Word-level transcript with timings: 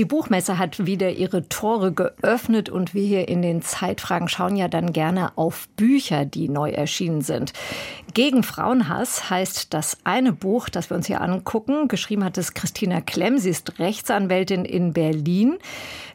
die 0.00 0.06
Buchmesse 0.06 0.56
hat 0.56 0.86
wieder 0.86 1.10
ihre 1.10 1.46
Tore 1.50 1.92
geöffnet 1.92 2.70
und 2.70 2.94
wir 2.94 3.02
hier 3.02 3.28
in 3.28 3.42
den 3.42 3.60
Zeitfragen 3.60 4.28
schauen 4.28 4.56
ja 4.56 4.66
dann 4.66 4.94
gerne 4.94 5.36
auf 5.36 5.68
Bücher, 5.76 6.24
die 6.24 6.48
neu 6.48 6.70
erschienen 6.70 7.20
sind. 7.20 7.52
Gegen 8.14 8.42
Frauenhass 8.42 9.28
heißt 9.28 9.74
das 9.74 9.98
eine 10.04 10.32
Buch, 10.32 10.70
das 10.70 10.88
wir 10.88 10.96
uns 10.96 11.06
hier 11.06 11.20
angucken. 11.20 11.86
Geschrieben 11.86 12.24
hat 12.24 12.38
es 12.38 12.54
Christina 12.54 13.02
Klemm. 13.02 13.36
Sie 13.36 13.50
ist 13.50 13.78
Rechtsanwältin 13.78 14.64
in 14.64 14.94
Berlin. 14.94 15.58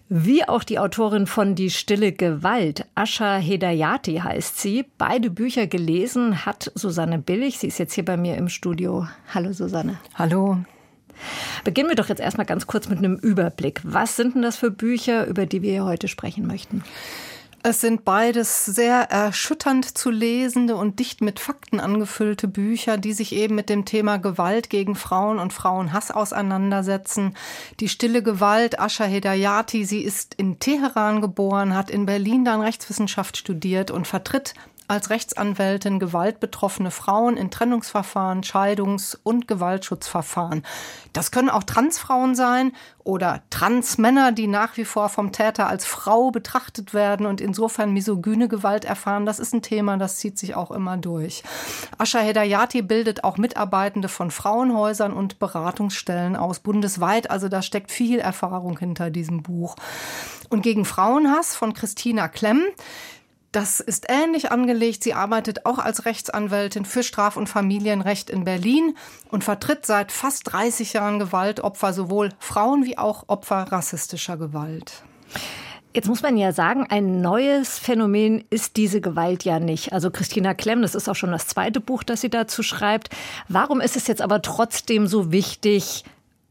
Wie 0.10 0.48
auch 0.48 0.64
die 0.64 0.80
Autorin 0.80 1.28
von 1.28 1.54
Die 1.54 1.70
stille 1.70 2.12
Gewalt, 2.12 2.88
Asha 2.96 3.38
Hedayati 3.38 4.16
heißt 4.16 4.60
sie. 4.60 4.86
Beide 4.98 5.30
Bücher 5.30 5.68
gelesen 5.68 6.44
hat 6.48 6.72
Susanne 6.74 7.20
Billig. 7.20 7.60
Sie 7.60 7.68
ist 7.68 7.78
jetzt 7.78 7.94
hier 7.94 8.06
bei 8.06 8.18
mir 8.18 8.36
im 8.36 8.50
Studio. 8.50 9.08
Hallo 9.32 9.54
Susanne. 9.54 10.00
Hallo. 10.16 10.58
Beginnen 11.64 11.90
wir 11.90 11.96
doch 11.96 12.10
jetzt 12.10 12.22
erstmal 12.22 12.46
ganz 12.46 12.68
kurz 12.68 12.90
mit 12.90 13.00
einem 13.00 13.16
Überblick. 13.16 13.82
Was 13.84 14.16
sind 14.16 14.36
denn 14.36 14.42
das 14.42 14.58
für 14.58 14.72
Bücher, 14.72 15.26
über 15.28 15.46
die 15.46 15.62
wir 15.62 15.86
heute 15.86 16.08
sprechen 16.08 16.48
möchten? 16.48 16.84
Es 17.68 17.82
sind 17.82 18.06
beides 18.06 18.64
sehr 18.64 19.10
erschütternd 19.10 19.98
zu 19.98 20.12
lesende 20.12 20.76
und 20.76 21.00
dicht 21.00 21.22
mit 21.22 21.40
Fakten 21.40 21.80
angefüllte 21.80 22.48
Bücher, 22.48 23.00
die 23.00 23.12
sich 23.12 23.34
eben 23.34 23.56
mit 23.56 23.70
dem 23.70 23.86
Thema 23.86 24.18
Gewalt 24.18 24.70
gegen 24.70 24.94
Frauen 24.94 25.40
und 25.40 25.52
Frauenhass 25.52 26.12
auseinandersetzen. 26.12 27.36
Die 27.80 27.90
stille 27.90 28.22
Gewalt, 28.22 28.80
Asha 28.80 29.06
Hedayati, 29.06 29.84
sie 29.84 30.04
ist 30.04 30.36
in 30.36 30.60
Teheran 30.60 31.22
geboren, 31.22 31.76
hat 31.76 31.90
in 31.90 32.06
Berlin 32.06 32.46
dann 32.46 32.62
Rechtswissenschaft 32.62 33.36
studiert 33.36 33.90
und 33.90 34.06
vertritt 34.06 34.54
als 34.88 35.10
Rechtsanwältin 35.10 36.00
gewaltbetroffene 36.00 36.92
Frauen 36.92 37.38
in 37.38 37.50
Trennungsverfahren, 37.50 38.44
Scheidungs- 38.44 39.18
und 39.24 39.48
Gewaltschutzverfahren. 39.48 40.64
Das 41.14 41.32
können 41.32 41.50
auch 41.50 41.64
Transfrauen 41.64 42.36
sein 42.36 42.72
oder 43.04 43.42
Transmänner, 43.50 44.32
die 44.32 44.48
nach 44.48 44.78
wie 44.78 44.86
vor 44.86 45.10
vom 45.10 45.32
Täter 45.32 45.68
als 45.68 45.86
Frau 45.86 46.30
betrachtet 46.30 46.94
werden 46.94 47.26
und 47.26 47.42
insofern 47.56 47.94
misogyne 47.94 48.50
Gewalt 48.50 48.84
erfahren. 48.84 49.26
Das 49.26 49.40
ist 49.40 49.54
ein 49.54 49.62
Thema, 49.62 49.96
das 49.96 50.18
zieht 50.18 50.38
sich 50.38 50.56
auch 50.56 50.72
immer 50.72 50.98
durch. 50.98 51.42
Asha 51.98 52.20
Hedayati 52.20 52.82
bildet 52.82 53.24
auch 53.24 53.38
Mitarbeitende 53.38 54.10
von 54.10 54.30
Frauenhäusern 54.30 55.14
und 55.14 55.40
Beratungsstellen 55.40 56.36
aus 56.36 56.60
bundesweit. 56.60 57.32
Also 57.32 57.48
da 57.48 57.62
steckt 57.62 57.94
viel 57.94 58.20
Erfahrung 58.20 58.78
hinter 58.78 59.10
diesem 59.10 59.42
Buch. 59.42 59.78
Und 60.50 60.64
gegen 60.64 60.84
Frauenhass 60.84 61.56
von 61.56 61.74
Christina 61.74 62.28
Klemm. 62.28 62.62
Das 63.54 63.80
ist 63.80 64.08
ähnlich 64.10 64.52
angelegt. 64.52 65.02
Sie 65.02 65.14
arbeitet 65.14 65.66
auch 65.66 65.80
als 65.80 66.04
Rechtsanwältin 66.04 66.84
für 66.84 67.04
Straf- 67.04 67.38
und 67.38 67.48
Familienrecht 67.48 68.30
in 68.30 68.44
Berlin 68.44 68.98
und 69.32 69.46
vertritt 69.46 69.86
seit 69.86 70.12
fast 70.12 70.52
30 70.52 70.92
Jahren 70.92 71.20
Gewaltopfer, 71.20 71.94
sowohl 71.94 72.32
Frauen 72.38 72.84
wie 72.84 72.98
auch 72.98 73.24
Opfer 73.28 73.72
rassistischer 73.72 74.36
Gewalt. 74.36 75.04
Jetzt 75.96 76.10
muss 76.10 76.22
man 76.22 76.36
ja 76.36 76.52
sagen, 76.52 76.86
ein 76.90 77.22
neues 77.22 77.80
Phänomen 77.80 78.44
ist 78.50 78.76
diese 78.76 79.00
Gewalt 79.00 79.46
ja 79.46 79.62
nicht. 79.62 79.94
Also 79.94 80.12
Christina 80.12 80.54
Klemm, 80.54 80.82
das 80.82 80.94
ist 80.94 81.08
auch 81.08 81.16
schon 81.16 81.32
das 81.32 81.48
zweite 81.48 81.80
Buch, 81.80 82.04
das 82.04 82.20
sie 82.20 82.30
dazu 82.30 82.64
schreibt. 82.64 83.08
Warum 83.48 83.80
ist 83.80 83.96
es 83.96 84.06
jetzt 84.08 84.22
aber 84.22 84.42
trotzdem 84.42 85.08
so 85.08 85.32
wichtig, 85.32 86.04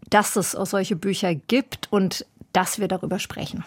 dass 0.08 0.36
es 0.36 0.56
auch 0.56 0.64
solche 0.64 0.96
Bücher 0.96 1.34
gibt 1.34 1.88
und 1.92 2.24
dass 2.54 2.78
wir 2.78 2.88
darüber 2.88 3.18
sprechen? 3.18 3.62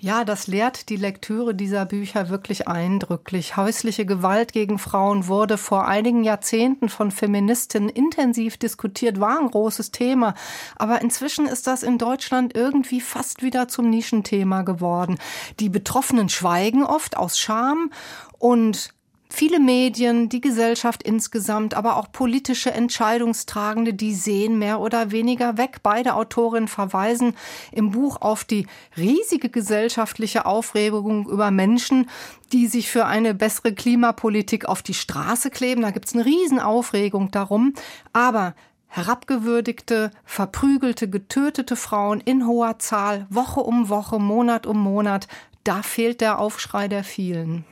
Ja, 0.00 0.24
das 0.24 0.46
lehrt 0.46 0.88
die 0.88 0.96
Lektüre 0.96 1.54
dieser 1.54 1.84
Bücher 1.86 2.28
wirklich 2.28 2.68
eindrücklich. 2.68 3.56
Häusliche 3.56 4.06
Gewalt 4.06 4.52
gegen 4.52 4.78
Frauen 4.78 5.26
wurde 5.26 5.58
vor 5.58 5.86
einigen 5.86 6.24
Jahrzehnten 6.24 6.88
von 6.88 7.10
Feministinnen 7.10 7.88
intensiv 7.88 8.56
diskutiert, 8.56 9.20
war 9.20 9.38
ein 9.38 9.50
großes 9.50 9.90
Thema. 9.90 10.34
Aber 10.76 11.00
inzwischen 11.02 11.46
ist 11.46 11.66
das 11.66 11.82
in 11.82 11.98
Deutschland 11.98 12.54
irgendwie 12.54 13.00
fast 13.00 13.42
wieder 13.42 13.68
zum 13.68 13.90
Nischenthema 13.90 14.62
geworden. 14.62 15.18
Die 15.60 15.68
Betroffenen 15.68 16.28
schweigen 16.28 16.84
oft 16.84 17.16
aus 17.16 17.38
Scham 17.38 17.90
und 18.38 18.94
Viele 19.30 19.60
Medien, 19.60 20.30
die 20.30 20.40
Gesellschaft 20.40 21.02
insgesamt, 21.02 21.74
aber 21.74 21.96
auch 21.96 22.10
politische 22.10 22.70
Entscheidungstragende, 22.70 23.92
die 23.92 24.14
sehen 24.14 24.58
mehr 24.58 24.80
oder 24.80 25.10
weniger 25.10 25.58
weg. 25.58 25.80
Beide 25.82 26.14
Autorinnen 26.14 26.66
verweisen 26.66 27.34
im 27.70 27.90
Buch 27.90 28.22
auf 28.22 28.44
die 28.44 28.66
riesige 28.96 29.50
gesellschaftliche 29.50 30.46
Aufregung 30.46 31.28
über 31.28 31.50
Menschen, 31.50 32.08
die 32.52 32.68
sich 32.68 32.90
für 32.90 33.04
eine 33.04 33.34
bessere 33.34 33.74
Klimapolitik 33.74 34.64
auf 34.64 34.82
die 34.82 34.94
Straße 34.94 35.50
kleben. 35.50 35.82
Da 35.82 35.90
gibt's 35.90 36.14
eine 36.14 36.24
Riesenaufregung 36.24 37.30
darum. 37.30 37.74
Aber 38.14 38.54
herabgewürdigte, 38.86 40.10
verprügelte, 40.24 41.10
getötete 41.10 41.76
Frauen 41.76 42.22
in 42.22 42.46
hoher 42.46 42.78
Zahl, 42.78 43.26
Woche 43.28 43.60
um 43.60 43.90
Woche, 43.90 44.18
Monat 44.18 44.66
um 44.66 44.78
Monat, 44.78 45.28
da 45.64 45.82
fehlt 45.82 46.22
der 46.22 46.38
Aufschrei 46.38 46.88
der 46.88 47.04
vielen. 47.04 47.66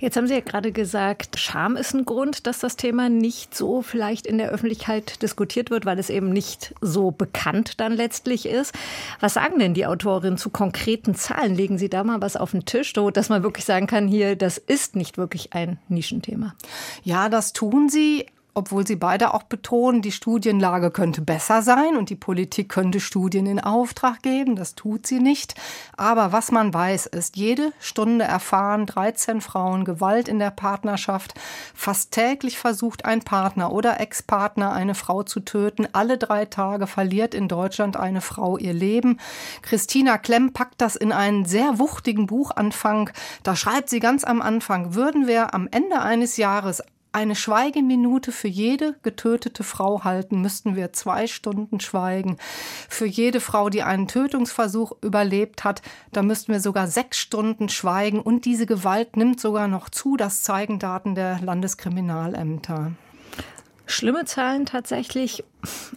Jetzt 0.00 0.16
haben 0.16 0.26
Sie 0.26 0.34
ja 0.34 0.40
gerade 0.40 0.72
gesagt, 0.72 1.38
Scham 1.38 1.76
ist 1.76 1.94
ein 1.94 2.04
Grund, 2.04 2.46
dass 2.46 2.58
das 2.58 2.76
Thema 2.76 3.08
nicht 3.08 3.54
so 3.54 3.82
vielleicht 3.82 4.26
in 4.26 4.38
der 4.38 4.50
Öffentlichkeit 4.50 5.22
diskutiert 5.22 5.70
wird, 5.70 5.86
weil 5.86 5.98
es 5.98 6.10
eben 6.10 6.30
nicht 6.30 6.74
so 6.80 7.10
bekannt 7.10 7.80
dann 7.80 7.92
letztlich 7.92 8.46
ist. 8.46 8.74
Was 9.20 9.34
sagen 9.34 9.58
denn 9.58 9.74
die 9.74 9.86
Autorinnen 9.86 10.38
zu 10.38 10.50
konkreten 10.50 11.14
Zahlen? 11.14 11.54
Legen 11.54 11.78
Sie 11.78 11.88
da 11.88 12.04
mal 12.04 12.20
was 12.20 12.36
auf 12.36 12.52
den 12.52 12.64
Tisch, 12.64 12.92
so 12.94 13.10
dass 13.10 13.28
man 13.28 13.42
wirklich 13.42 13.64
sagen 13.64 13.86
kann, 13.86 14.08
hier, 14.08 14.36
das 14.36 14.58
ist 14.58 14.96
nicht 14.96 15.18
wirklich 15.18 15.52
ein 15.52 15.78
Nischenthema? 15.88 16.54
Ja, 17.02 17.28
das 17.28 17.52
tun 17.52 17.88
sie 17.88 18.26
obwohl 18.58 18.84
sie 18.84 18.96
beide 18.96 19.34
auch 19.34 19.44
betonen, 19.44 20.02
die 20.02 20.10
Studienlage 20.10 20.90
könnte 20.90 21.22
besser 21.22 21.62
sein 21.62 21.96
und 21.96 22.10
die 22.10 22.16
Politik 22.16 22.68
könnte 22.68 22.98
Studien 22.98 23.46
in 23.46 23.60
Auftrag 23.60 24.20
geben. 24.20 24.56
Das 24.56 24.74
tut 24.74 25.06
sie 25.06 25.20
nicht. 25.20 25.54
Aber 25.96 26.32
was 26.32 26.50
man 26.50 26.74
weiß, 26.74 27.06
ist, 27.06 27.36
jede 27.36 27.72
Stunde 27.78 28.24
erfahren 28.24 28.84
13 28.84 29.40
Frauen 29.40 29.84
Gewalt 29.84 30.26
in 30.26 30.40
der 30.40 30.50
Partnerschaft. 30.50 31.34
Fast 31.72 32.10
täglich 32.10 32.58
versucht 32.58 33.04
ein 33.04 33.20
Partner 33.20 33.72
oder 33.72 34.00
Ex-Partner 34.00 34.72
eine 34.72 34.96
Frau 34.96 35.22
zu 35.22 35.38
töten. 35.38 35.86
Alle 35.92 36.18
drei 36.18 36.44
Tage 36.44 36.88
verliert 36.88 37.34
in 37.34 37.46
Deutschland 37.46 37.96
eine 37.96 38.20
Frau 38.20 38.58
ihr 38.58 38.74
Leben. 38.74 39.20
Christina 39.62 40.18
Klemm 40.18 40.52
packt 40.52 40.80
das 40.80 40.96
in 40.96 41.12
einen 41.12 41.44
sehr 41.44 41.78
wuchtigen 41.78 42.26
Buchanfang. 42.26 43.10
Da 43.44 43.54
schreibt 43.54 43.88
sie 43.88 44.00
ganz 44.00 44.24
am 44.24 44.42
Anfang, 44.42 44.96
würden 44.96 45.28
wir 45.28 45.54
am 45.54 45.68
Ende 45.70 46.00
eines 46.02 46.36
Jahres 46.36 46.82
eine 47.12 47.34
Schweigeminute 47.34 48.32
für 48.32 48.48
jede 48.48 48.96
getötete 49.02 49.62
Frau 49.62 50.04
halten, 50.04 50.40
müssten 50.40 50.76
wir 50.76 50.92
zwei 50.92 51.26
Stunden 51.26 51.80
schweigen. 51.80 52.36
Für 52.88 53.06
jede 53.06 53.40
Frau, 53.40 53.70
die 53.70 53.82
einen 53.82 54.08
Tötungsversuch 54.08 54.92
überlebt 55.02 55.64
hat, 55.64 55.82
da 56.12 56.22
müssten 56.22 56.52
wir 56.52 56.60
sogar 56.60 56.86
sechs 56.86 57.18
Stunden 57.18 57.68
schweigen. 57.68 58.20
Und 58.20 58.44
diese 58.44 58.66
Gewalt 58.66 59.16
nimmt 59.16 59.40
sogar 59.40 59.68
noch 59.68 59.88
zu, 59.88 60.16
das 60.16 60.42
zeigen 60.42 60.78
Daten 60.78 61.14
der 61.14 61.40
Landeskriminalämter. 61.40 62.92
Schlimme 63.86 64.26
Zahlen 64.26 64.66
tatsächlich. 64.66 65.44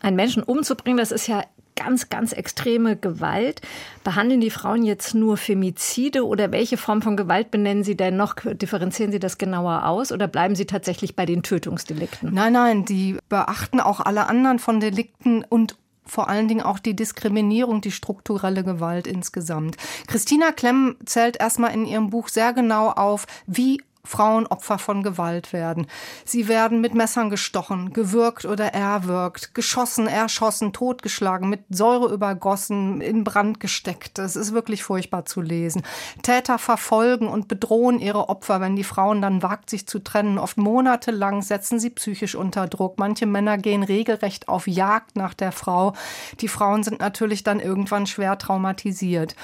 Einen 0.01 0.15
Menschen 0.15 0.43
umzubringen, 0.43 0.97
das 0.97 1.11
ist 1.11 1.27
ja 1.27 1.43
ganz, 1.83 2.09
ganz 2.09 2.31
extreme 2.31 2.95
Gewalt. 2.95 3.61
Behandeln 4.03 4.41
die 4.41 4.51
Frauen 4.51 4.83
jetzt 4.83 5.15
nur 5.15 5.37
Femizide 5.37 6.25
oder 6.25 6.51
welche 6.51 6.77
Form 6.77 7.01
von 7.01 7.17
Gewalt 7.17 7.49
benennen 7.51 7.83
Sie 7.83 7.97
denn 7.97 8.17
noch? 8.17 8.35
Differenzieren 8.35 9.11
Sie 9.11 9.19
das 9.19 9.37
genauer 9.37 9.85
aus 9.87 10.11
oder 10.11 10.27
bleiben 10.27 10.55
Sie 10.55 10.65
tatsächlich 10.65 11.15
bei 11.15 11.25
den 11.25 11.43
Tötungsdelikten? 11.43 12.33
Nein, 12.33 12.53
nein, 12.53 12.85
die 12.85 13.17
beachten 13.29 13.79
auch 13.79 13.99
alle 13.99 14.27
anderen 14.27 14.59
von 14.59 14.79
Delikten 14.79 15.43
und 15.43 15.75
vor 16.05 16.29
allen 16.29 16.47
Dingen 16.47 16.61
auch 16.61 16.79
die 16.79 16.95
Diskriminierung, 16.95 17.81
die 17.81 17.91
strukturelle 17.91 18.63
Gewalt 18.63 19.07
insgesamt. 19.07 19.77
Christina 20.07 20.51
Klemm 20.51 20.97
zählt 21.05 21.37
erstmal 21.39 21.73
in 21.73 21.85
ihrem 21.85 22.09
Buch 22.09 22.27
sehr 22.27 22.53
genau 22.53 22.89
auf, 22.89 23.25
wie 23.47 23.81
Frauen 24.03 24.47
Opfer 24.47 24.79
von 24.79 25.03
Gewalt 25.03 25.53
werden. 25.53 25.85
Sie 26.25 26.47
werden 26.47 26.81
mit 26.81 26.95
Messern 26.95 27.29
gestochen, 27.29 27.93
gewürgt 27.93 28.45
oder 28.45 28.73
erwürgt, 28.73 29.53
geschossen, 29.53 30.07
erschossen, 30.07 30.73
totgeschlagen, 30.73 31.49
mit 31.49 31.61
Säure 31.69 32.11
übergossen, 32.11 32.99
in 33.01 33.23
Brand 33.23 33.59
gesteckt. 33.59 34.17
Es 34.17 34.35
ist 34.35 34.53
wirklich 34.53 34.83
furchtbar 34.83 35.25
zu 35.25 35.41
lesen. 35.41 35.83
Täter 36.23 36.57
verfolgen 36.57 37.27
und 37.27 37.47
bedrohen 37.47 37.99
ihre 37.99 38.29
Opfer, 38.29 38.59
wenn 38.59 38.75
die 38.75 38.83
Frauen 38.83 39.21
dann 39.21 39.43
wagt, 39.43 39.69
sich 39.69 39.87
zu 39.87 39.99
trennen. 39.99 40.39
Oft 40.39 40.57
monatelang 40.57 41.43
setzen 41.43 41.79
sie 41.79 41.91
psychisch 41.91 42.33
unter 42.33 42.67
Druck. 42.67 42.97
Manche 42.97 43.27
Männer 43.27 43.59
gehen 43.59 43.83
regelrecht 43.83 44.47
auf 44.47 44.67
Jagd 44.67 45.15
nach 45.15 45.35
der 45.35 45.51
Frau. 45.51 45.93
Die 46.39 46.47
Frauen 46.47 46.81
sind 46.83 46.99
natürlich 46.99 47.43
dann 47.43 47.59
irgendwann 47.59 48.07
schwer 48.07 48.37
traumatisiert. 48.39 49.35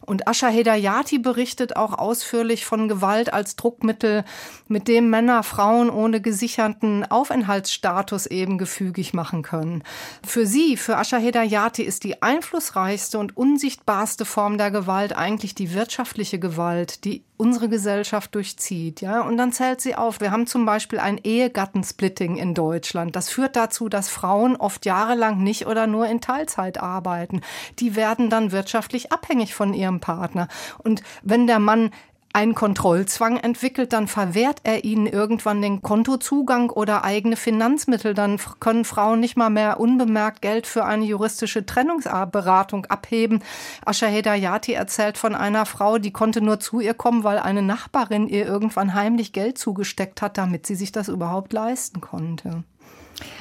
Und 0.00 0.26
Asha 0.26 0.48
Hedayati 0.48 1.18
berichtet 1.18 1.76
auch 1.76 1.92
ausführlich 1.92 2.64
von 2.64 2.88
Gewalt 2.88 3.32
als 3.32 3.56
Druckmittel 3.56 4.05
Mittel, 4.06 4.24
mit 4.68 4.88
dem 4.88 5.10
Männer 5.10 5.44
Frauen 5.44 5.90
ohne 5.90 6.20
gesicherten 6.20 7.04
Aufenthaltsstatus 7.04 8.26
eben 8.26 8.58
gefügig 8.58 9.14
machen 9.14 9.42
können. 9.42 9.84
Für 10.26 10.44
sie, 10.44 10.76
für 10.76 10.96
Asha 10.96 11.18
Hedayati, 11.18 11.82
ist 11.82 12.02
die 12.02 12.20
einflussreichste 12.20 13.18
und 13.18 13.36
unsichtbarste 13.36 14.24
Form 14.24 14.58
der 14.58 14.72
Gewalt 14.72 15.16
eigentlich 15.16 15.54
die 15.54 15.72
wirtschaftliche 15.72 16.40
Gewalt, 16.40 17.04
die 17.04 17.22
unsere 17.36 17.68
Gesellschaft 17.68 18.34
durchzieht, 18.34 19.02
ja. 19.02 19.20
Und 19.20 19.36
dann 19.36 19.52
zählt 19.52 19.80
sie 19.80 19.94
auf. 19.94 20.20
Wir 20.20 20.32
haben 20.32 20.46
zum 20.46 20.64
Beispiel 20.64 20.98
ein 20.98 21.18
Ehegattensplitting 21.22 22.36
in 22.36 22.54
Deutschland. 22.54 23.14
Das 23.14 23.28
führt 23.28 23.54
dazu, 23.54 23.88
dass 23.88 24.08
Frauen 24.08 24.56
oft 24.56 24.84
jahrelang 24.86 25.42
nicht 25.44 25.66
oder 25.66 25.86
nur 25.86 26.08
in 26.08 26.20
Teilzeit 26.20 26.82
arbeiten. 26.82 27.42
Die 27.78 27.94
werden 27.94 28.30
dann 28.30 28.52
wirtschaftlich 28.52 29.12
abhängig 29.12 29.54
von 29.54 29.74
ihrem 29.74 30.00
Partner. 30.00 30.48
Und 30.78 31.02
wenn 31.22 31.46
der 31.46 31.60
Mann 31.60 31.90
einen 32.36 32.54
Kontrollzwang 32.54 33.38
entwickelt, 33.38 33.94
dann 33.94 34.08
verwehrt 34.08 34.60
er 34.62 34.84
ihnen 34.84 35.06
irgendwann 35.06 35.62
den 35.62 35.80
Kontozugang 35.80 36.68
oder 36.68 37.02
eigene 37.02 37.34
Finanzmittel. 37.34 38.12
Dann 38.12 38.38
können 38.60 38.84
Frauen 38.84 39.20
nicht 39.20 39.38
mal 39.38 39.48
mehr 39.48 39.80
unbemerkt 39.80 40.42
Geld 40.42 40.66
für 40.66 40.84
eine 40.84 41.06
juristische 41.06 41.64
Trennungsberatung 41.64 42.84
abheben. 42.86 43.42
Asha 43.86 44.06
Hedayati 44.06 44.74
erzählt 44.74 45.16
von 45.16 45.34
einer 45.34 45.64
Frau, 45.64 45.96
die 45.96 46.12
konnte 46.12 46.42
nur 46.42 46.60
zu 46.60 46.80
ihr 46.80 46.92
kommen, 46.92 47.24
weil 47.24 47.38
eine 47.38 47.62
Nachbarin 47.62 48.28
ihr 48.28 48.44
irgendwann 48.44 48.92
heimlich 48.92 49.32
Geld 49.32 49.56
zugesteckt 49.56 50.20
hat, 50.20 50.36
damit 50.36 50.66
sie 50.66 50.74
sich 50.74 50.92
das 50.92 51.08
überhaupt 51.08 51.54
leisten 51.54 52.02
konnte. 52.02 52.64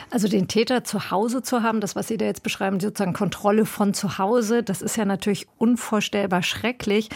Also 0.09 0.27
den 0.27 0.47
Täter 0.47 0.83
zu 0.83 1.11
Hause 1.11 1.41
zu 1.41 1.63
haben, 1.63 1.81
das, 1.81 1.95
was 1.95 2.07
Sie 2.07 2.17
da 2.17 2.25
jetzt 2.25 2.43
beschreiben, 2.43 2.79
sozusagen 2.79 3.13
Kontrolle 3.13 3.65
von 3.65 3.93
zu 3.93 4.17
Hause, 4.17 4.63
das 4.63 4.81
ist 4.81 4.95
ja 4.95 5.05
natürlich 5.05 5.47
unvorstellbar 5.57 6.43
schrecklich. 6.43 7.09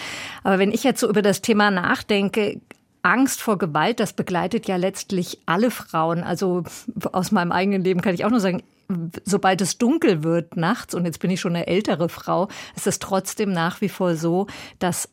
Aber 0.43 0.59
wenn 0.59 0.71
ich 0.71 0.83
jetzt 0.83 0.99
so 0.99 1.09
über 1.09 1.21
das 1.21 1.41
Thema 1.41 1.71
nachdenke, 1.71 2.59
Angst 3.01 3.41
vor 3.41 3.57
Gewalt, 3.57 3.99
das 3.99 4.13
begleitet 4.13 4.67
ja 4.67 4.75
letztlich 4.75 5.39
alle 5.45 5.71
Frauen. 5.71 6.23
Also 6.23 6.63
aus 7.11 7.31
meinem 7.31 7.51
eigenen 7.51 7.83
Leben 7.83 8.01
kann 8.01 8.13
ich 8.13 8.25
auch 8.25 8.29
nur 8.29 8.41
sagen, 8.41 8.63
sobald 9.23 9.61
es 9.61 9.77
dunkel 9.77 10.23
wird 10.23 10.57
nachts, 10.57 10.95
und 10.95 11.05
jetzt 11.05 11.19
bin 11.19 11.31
ich 11.31 11.39
schon 11.39 11.55
eine 11.55 11.67
ältere 11.67 12.09
Frau, 12.09 12.49
ist 12.75 12.87
es 12.87 12.99
trotzdem 12.99 13.51
nach 13.51 13.81
wie 13.81 13.89
vor 13.89 14.15
so, 14.15 14.47
dass 14.79 15.09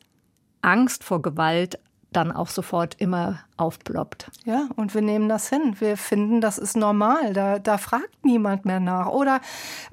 Angst 0.61 1.03
vor 1.03 1.21
Gewalt 1.21 1.79
dann 2.11 2.31
auch 2.31 2.49
sofort 2.49 2.95
immer 2.97 3.39
aufploppt. 3.57 4.31
Ja, 4.45 4.67
und 4.75 4.93
wir 4.93 5.01
nehmen 5.01 5.27
das 5.27 5.49
hin. 5.49 5.75
Wir 5.79 5.97
finden, 5.97 6.41
das 6.41 6.57
ist 6.57 6.77
normal. 6.77 7.33
Da, 7.33 7.59
da 7.59 7.77
fragt 7.77 8.23
niemand 8.23 8.65
mehr 8.65 8.79
nach. 8.79 9.07
Oder 9.07 9.41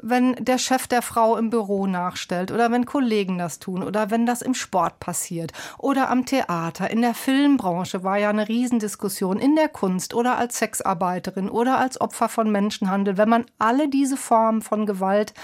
wenn 0.02 0.34
der 0.36 0.58
Chef 0.58 0.86
der 0.86 1.02
Frau 1.02 1.36
im 1.36 1.50
Büro 1.50 1.86
nachstellt 1.86 2.52
oder 2.52 2.70
wenn 2.70 2.86
Kollegen 2.86 3.38
das 3.38 3.58
tun 3.58 3.82
oder 3.82 4.10
wenn 4.10 4.26
das 4.26 4.42
im 4.42 4.54
Sport 4.54 5.00
passiert 5.00 5.52
oder 5.78 6.10
am 6.10 6.26
Theater, 6.26 6.90
in 6.90 7.00
der 7.00 7.14
Filmbranche 7.14 8.04
war 8.04 8.18
ja 8.18 8.30
eine 8.30 8.48
Riesendiskussion, 8.48 9.38
in 9.38 9.56
der 9.56 9.68
Kunst 9.68 10.14
oder 10.14 10.36
als 10.36 10.58
Sexarbeiterin 10.58 11.48
oder 11.48 11.78
als 11.78 12.00
Opfer 12.00 12.28
von 12.28 12.50
Menschenhandel. 12.50 13.16
Wenn 13.16 13.28
man 13.28 13.46
alle 13.58 13.88
diese 13.88 14.16
Formen 14.16 14.62
von 14.62 14.86
Gewalt 14.86 15.34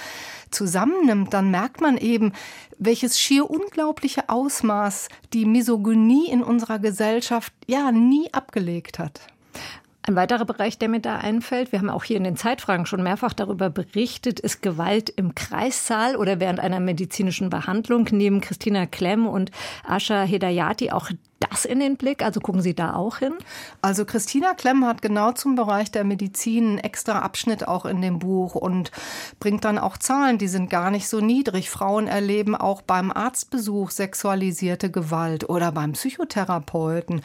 zusammennimmt, 0.50 1.32
dann 1.32 1.50
merkt 1.50 1.80
man 1.80 1.96
eben, 1.96 2.32
welches 2.78 3.20
schier 3.20 3.48
unglaubliche 3.48 4.28
Ausmaß 4.28 5.08
die 5.32 5.44
Misogynie 5.44 6.30
in 6.30 6.42
unserer 6.42 6.78
Gesellschaft 6.78 7.52
ja 7.70 7.92
nie 7.92 8.32
abgelegt 8.34 8.98
hat. 8.98 9.20
Ein 10.02 10.16
weiterer 10.16 10.44
Bereich, 10.44 10.78
der 10.78 10.88
mir 10.88 11.00
da 11.00 11.16
einfällt, 11.16 11.72
wir 11.72 11.78
haben 11.78 11.90
auch 11.90 12.04
hier 12.04 12.16
in 12.16 12.24
den 12.24 12.36
Zeitfragen 12.36 12.86
schon 12.86 13.02
mehrfach 13.02 13.34
darüber 13.34 13.70
berichtet, 13.70 14.40
ist 14.40 14.62
Gewalt 14.62 15.10
im 15.10 15.34
Kreissaal 15.34 16.16
oder 16.16 16.40
während 16.40 16.58
einer 16.58 16.80
medizinischen 16.80 17.50
Behandlung. 17.50 18.08
Neben 18.10 18.40
Christina 18.40 18.86
Klemm 18.86 19.26
und 19.26 19.50
Asha 19.86 20.22
Hedayati 20.22 20.90
auch 20.90 21.10
das 21.40 21.64
in 21.64 21.80
den 21.80 21.96
Blick? 21.96 22.22
Also 22.22 22.40
gucken 22.40 22.62
Sie 22.62 22.74
da 22.74 22.94
auch 22.94 23.18
hin? 23.18 23.34
Also 23.82 24.04
Christina 24.04 24.54
Klemm 24.54 24.86
hat 24.86 25.02
genau 25.02 25.32
zum 25.32 25.56
Bereich 25.56 25.90
der 25.90 26.04
Medizin 26.04 26.68
einen 26.68 26.78
extra 26.78 27.20
Abschnitt 27.20 27.66
auch 27.66 27.86
in 27.86 28.00
dem 28.02 28.18
Buch 28.18 28.54
und 28.54 28.90
bringt 29.40 29.64
dann 29.64 29.78
auch 29.78 29.96
Zahlen, 29.96 30.38
die 30.38 30.48
sind 30.48 30.70
gar 30.70 30.90
nicht 30.90 31.08
so 31.08 31.20
niedrig. 31.20 31.70
Frauen 31.70 32.06
erleben 32.06 32.54
auch 32.54 32.82
beim 32.82 33.10
Arztbesuch 33.10 33.90
sexualisierte 33.90 34.90
Gewalt 34.90 35.48
oder 35.48 35.72
beim 35.72 35.92
Psychotherapeuten 35.92 37.22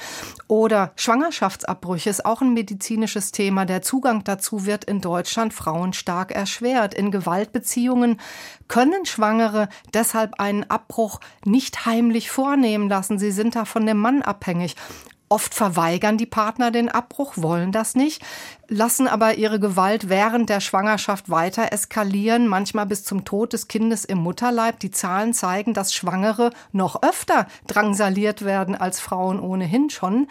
oder 0.48 0.94
Schwangerschaftsabbrüche 0.96 2.10
ist 2.10 2.26
auch 2.26 2.42
ein 2.42 2.54
medizinisches 2.54 3.32
Thema. 3.32 3.66
Der 3.66 3.82
Zugang 3.82 4.24
dazu 4.24 4.66
wird 4.66 4.86
in 4.86 5.02
Deutschland 5.02 5.54
Frauen 5.54 5.94
stark 5.94 6.32
erschwert. 6.32 6.94
In 6.94 7.12
Gewaltbeziehungen 7.12 8.20
können 8.68 9.06
Schwangere 9.06 9.70
deshalb 9.94 10.40
einen 10.40 10.64
Abbruch 10.70 11.20
nicht 11.46 11.86
heimlich 11.86 12.32
vornehmen 12.32 12.90
lassen. 12.90 13.20
Sie 13.20 13.32
sind 13.32 13.56
da 13.56 13.66
von 13.66 13.86
dem 13.86 13.98
Mann 14.06 14.22
abhängig. 14.22 14.76
Oft 15.30 15.56
verweigern 15.56 16.20
die 16.20 16.28
Partner 16.28 16.70
den 16.70 16.90
Abbruch, 16.90 17.34
wollen 17.38 17.72
das 17.72 17.96
nicht, 17.96 18.24
lassen 18.68 19.08
aber 19.08 19.36
ihre 19.36 19.60
Gewalt 19.60 20.10
während 20.10 20.50
der 20.50 20.60
Schwangerschaft 20.60 21.30
weiter 21.30 21.72
eskalieren, 21.72 22.48
manchmal 22.48 22.86
bis 22.86 23.04
zum 23.04 23.26
Tod 23.26 23.54
des 23.54 23.68
Kindes 23.68 24.06
im 24.06 24.20
Mutterleib. 24.20 24.80
Die 24.80 24.92
Zahlen 24.92 25.34
zeigen, 25.34 25.74
dass 25.74 25.94
Schwangere 25.94 26.52
noch 26.72 27.02
öfter 27.04 27.48
drangsaliert 27.68 28.44
werden 28.44 28.76
als 28.76 29.00
Frauen 29.00 29.40
ohnehin 29.40 29.90
schon. 29.90 30.28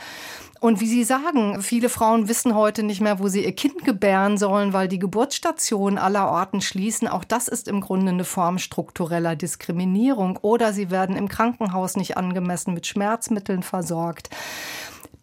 Und 0.64 0.80
wie 0.80 0.86
Sie 0.86 1.04
sagen, 1.04 1.60
viele 1.60 1.90
Frauen 1.90 2.26
wissen 2.26 2.54
heute 2.54 2.84
nicht 2.84 3.02
mehr, 3.02 3.18
wo 3.18 3.28
sie 3.28 3.44
ihr 3.44 3.54
Kind 3.54 3.84
gebären 3.84 4.38
sollen, 4.38 4.72
weil 4.72 4.88
die 4.88 4.98
Geburtsstationen 4.98 5.98
aller 5.98 6.30
Orten 6.30 6.62
schließen. 6.62 7.06
Auch 7.06 7.24
das 7.24 7.48
ist 7.48 7.68
im 7.68 7.82
Grunde 7.82 8.12
eine 8.12 8.24
Form 8.24 8.58
struktureller 8.58 9.36
Diskriminierung. 9.36 10.38
Oder 10.40 10.72
sie 10.72 10.90
werden 10.90 11.16
im 11.16 11.28
Krankenhaus 11.28 11.96
nicht 11.96 12.16
angemessen 12.16 12.72
mit 12.72 12.86
Schmerzmitteln 12.86 13.62
versorgt. 13.62 14.30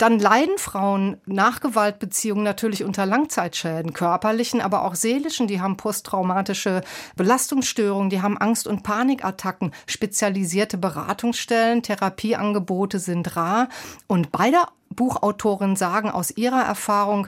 Dann 0.02 0.18
leiden 0.18 0.58
Frauen 0.58 1.18
nach 1.28 1.60
Gewaltbeziehungen 1.60 2.44
natürlich 2.44 2.84
unter 2.84 3.06
Langzeitschäden, 3.06 3.94
körperlichen, 3.94 4.60
aber 4.60 4.84
auch 4.84 4.96
seelischen. 4.96 5.46
Die 5.46 5.62
haben 5.62 5.78
posttraumatische 5.78 6.82
Belastungsstörungen, 7.16 8.10
die 8.10 8.24
haben 8.24 8.36
Angst- 8.36 8.66
und 8.66 8.82
Panikattacken. 8.82 9.72
Spezialisierte 9.86 10.80
Beratungsstellen, 10.80 11.84
Therapieangebote 11.84 12.98
sind 12.98 13.36
rar. 13.36 13.70
Und 14.08 14.32
beide 14.32 14.58
Buchautorinnen 14.90 15.76
sagen 15.76 16.10
aus 16.10 16.32
ihrer 16.32 16.64
Erfahrung, 16.64 17.28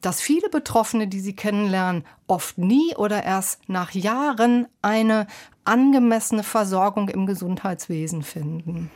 dass 0.00 0.22
viele 0.22 0.48
Betroffene, 0.48 1.08
die 1.08 1.20
sie 1.20 1.36
kennenlernen, 1.36 2.06
oft 2.26 2.56
nie 2.56 2.96
oder 2.96 3.22
erst 3.22 3.68
nach 3.68 3.90
Jahren 3.90 4.66
eine 4.80 5.26
angemessene 5.64 6.42
Versorgung 6.42 7.10
im 7.10 7.26
Gesundheitswesen 7.26 8.22
finden. 8.22 8.90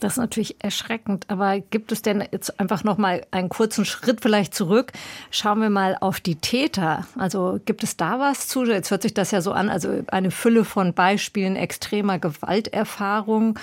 Das 0.00 0.12
ist 0.14 0.18
natürlich 0.18 0.56
erschreckend. 0.62 1.24
Aber 1.28 1.60
gibt 1.60 1.92
es 1.92 2.02
denn 2.02 2.22
jetzt 2.30 2.60
einfach 2.60 2.84
noch 2.84 2.98
mal 2.98 3.24
einen 3.30 3.48
kurzen 3.48 3.84
Schritt 3.84 4.20
vielleicht 4.20 4.54
zurück? 4.54 4.92
Schauen 5.30 5.60
wir 5.60 5.70
mal 5.70 5.96
auf 6.00 6.20
die 6.20 6.36
Täter. 6.36 7.06
Also 7.16 7.60
gibt 7.64 7.82
es 7.82 7.96
da 7.96 8.18
was 8.18 8.48
zu? 8.48 8.64
Jetzt 8.64 8.90
hört 8.90 9.02
sich 9.02 9.14
das 9.14 9.30
ja 9.30 9.40
so 9.40 9.52
an, 9.52 9.68
also 9.68 10.02
eine 10.08 10.30
Fülle 10.30 10.64
von 10.64 10.94
Beispielen 10.94 11.56
extremer 11.56 12.18
Gewalterfahrung 12.18 13.58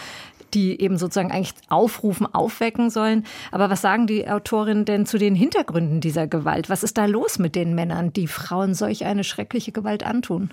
die 0.54 0.82
eben 0.82 0.98
sozusagen 0.98 1.32
eigentlich 1.32 1.54
aufrufen, 1.70 2.28
aufwecken 2.34 2.90
sollen. 2.90 3.26
Aber 3.52 3.70
was 3.70 3.82
sagen 3.82 4.08
die 4.08 4.28
Autorinnen 4.28 4.86
denn 4.86 5.06
zu 5.06 5.18
den 5.18 5.36
Hintergründen 5.36 6.02
dieser 6.02 6.28
Gewalt? 6.28 6.70
Was 6.70 6.84
ist 6.84 6.98
da 6.98 7.06
los 7.06 7.40
mit 7.40 7.56
den 7.56 7.76
Männern, 7.76 8.14
die 8.14 8.28
Frauen 8.28 8.74
solch 8.74 9.06
eine 9.06 9.24
schreckliche 9.24 9.72
Gewalt 9.72 10.06
antun? 10.06 10.52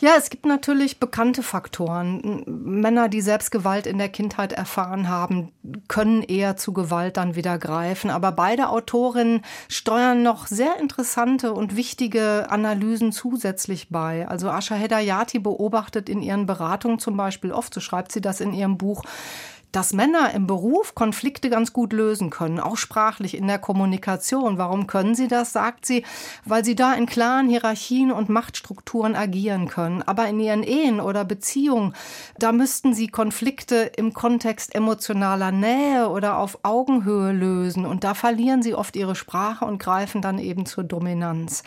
Ja, 0.00 0.12
es 0.16 0.30
gibt 0.30 0.46
natürlich 0.46 0.98
bekannte 0.98 1.42
Faktoren. 1.42 2.42
Männer, 2.46 3.10
die 3.10 3.20
selbst 3.20 3.50
Gewalt 3.50 3.86
in 3.86 3.98
der 3.98 4.08
Kindheit 4.08 4.54
erfahren 4.54 5.10
haben, 5.10 5.52
können 5.88 6.22
eher 6.22 6.56
zu 6.56 6.72
Gewalt 6.72 7.18
dann 7.18 7.34
wieder 7.34 7.58
greifen. 7.58 8.08
Aber 8.08 8.32
beide 8.32 8.70
Autorinnen 8.70 9.42
steuern 9.68 10.22
noch 10.22 10.46
sehr 10.46 10.80
interessante 10.80 11.52
und 11.52 11.76
wichtige 11.76 12.46
Analysen 12.48 13.12
zusätzlich 13.12 13.90
bei. 13.90 14.26
Also 14.26 14.48
Asha 14.48 14.74
Hedayati 14.74 15.38
beobachtet 15.38 16.08
in 16.08 16.22
ihren 16.22 16.46
Beratungen 16.46 16.98
zum 16.98 17.18
Beispiel 17.18 17.52
oft, 17.52 17.74
so 17.74 17.80
schreibt 17.80 18.10
sie 18.10 18.22
das 18.22 18.40
in 18.40 18.54
ihrem 18.54 18.78
Buch, 18.78 19.04
dass 19.72 19.92
Männer 19.92 20.32
im 20.34 20.46
Beruf 20.46 20.94
Konflikte 20.94 21.50
ganz 21.50 21.72
gut 21.72 21.92
lösen 21.92 22.30
können, 22.30 22.60
auch 22.60 22.76
sprachlich 22.76 23.36
in 23.36 23.46
der 23.46 23.58
Kommunikation. 23.58 24.58
Warum 24.58 24.86
können 24.86 25.14
sie 25.14 25.28
das, 25.28 25.52
sagt 25.52 25.86
sie, 25.86 26.04
weil 26.44 26.64
sie 26.64 26.74
da 26.74 26.94
in 26.94 27.06
klaren 27.06 27.48
Hierarchien 27.48 28.12
und 28.12 28.28
Machtstrukturen 28.28 29.14
agieren 29.14 29.68
können. 29.68 30.02
Aber 30.02 30.28
in 30.28 30.40
ihren 30.40 30.62
Ehen 30.62 31.00
oder 31.00 31.24
Beziehungen, 31.24 31.94
da 32.38 32.52
müssten 32.52 32.94
sie 32.94 33.08
Konflikte 33.08 33.90
im 33.96 34.12
Kontext 34.14 34.74
emotionaler 34.74 35.52
Nähe 35.52 36.08
oder 36.08 36.38
auf 36.38 36.58
Augenhöhe 36.62 37.32
lösen. 37.32 37.86
Und 37.86 38.04
da 38.04 38.14
verlieren 38.14 38.62
sie 38.62 38.74
oft 38.74 38.96
ihre 38.96 39.14
Sprache 39.14 39.64
und 39.64 39.78
greifen 39.78 40.22
dann 40.22 40.38
eben 40.38 40.66
zur 40.66 40.84
Dominanz. 40.84 41.62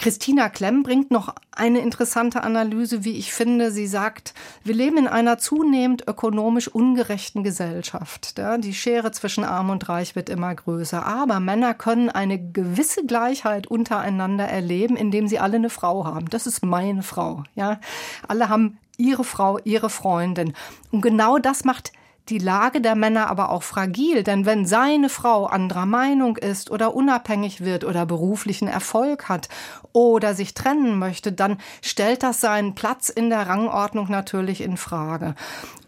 Christina 0.00 0.48
Klemm 0.48 0.82
bringt 0.82 1.10
noch 1.10 1.34
eine 1.52 1.80
interessante 1.80 2.42
Analyse, 2.42 3.04
wie 3.04 3.18
ich 3.18 3.34
finde. 3.34 3.70
Sie 3.70 3.86
sagt, 3.86 4.32
wir 4.64 4.74
leben 4.74 4.96
in 4.96 5.06
einer 5.06 5.36
zunehmend 5.36 6.08
ökonomisch 6.08 6.68
ungerechten 6.68 7.44
Gesellschaft. 7.44 8.40
Die 8.64 8.72
Schere 8.72 9.12
zwischen 9.12 9.44
Arm 9.44 9.68
und 9.68 9.90
Reich 9.90 10.16
wird 10.16 10.30
immer 10.30 10.54
größer. 10.54 11.04
Aber 11.04 11.38
Männer 11.38 11.74
können 11.74 12.08
eine 12.08 12.38
gewisse 12.38 13.04
Gleichheit 13.04 13.66
untereinander 13.66 14.46
erleben, 14.46 14.96
indem 14.96 15.28
sie 15.28 15.38
alle 15.38 15.56
eine 15.56 15.68
Frau 15.68 16.06
haben. 16.06 16.30
Das 16.30 16.46
ist 16.46 16.64
meine 16.64 17.02
Frau. 17.02 17.44
Ja, 17.54 17.78
alle 18.26 18.48
haben 18.48 18.78
ihre 18.96 19.24
Frau, 19.24 19.58
ihre 19.64 19.90
Freundin. 19.90 20.54
Und 20.90 21.02
genau 21.02 21.36
das 21.36 21.64
macht 21.64 21.92
die 22.30 22.38
Lage 22.38 22.80
der 22.80 22.94
Männer 22.94 23.28
aber 23.28 23.50
auch 23.50 23.64
fragil, 23.64 24.22
denn 24.22 24.46
wenn 24.46 24.64
seine 24.64 25.08
Frau 25.08 25.46
anderer 25.46 25.86
Meinung 25.86 26.36
ist 26.36 26.70
oder 26.70 26.94
unabhängig 26.94 27.62
wird 27.62 27.84
oder 27.84 28.06
beruflichen 28.06 28.68
Erfolg 28.68 29.28
hat 29.28 29.48
oder 29.92 30.34
sich 30.34 30.54
trennen 30.54 30.98
möchte, 30.98 31.32
dann 31.32 31.58
stellt 31.82 32.22
das 32.22 32.40
seinen 32.40 32.74
Platz 32.74 33.08
in 33.08 33.30
der 33.30 33.48
Rangordnung 33.48 34.08
natürlich 34.08 34.60
in 34.60 34.76
Frage. 34.76 35.34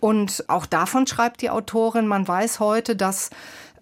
Und 0.01 0.45
auch 0.49 0.67
davon 0.67 1.07
schreibt 1.07 1.43
die 1.43 1.51
Autorin, 1.51 2.07
man 2.07 2.27
weiß 2.27 2.59
heute, 2.59 2.97
dass 2.97 3.31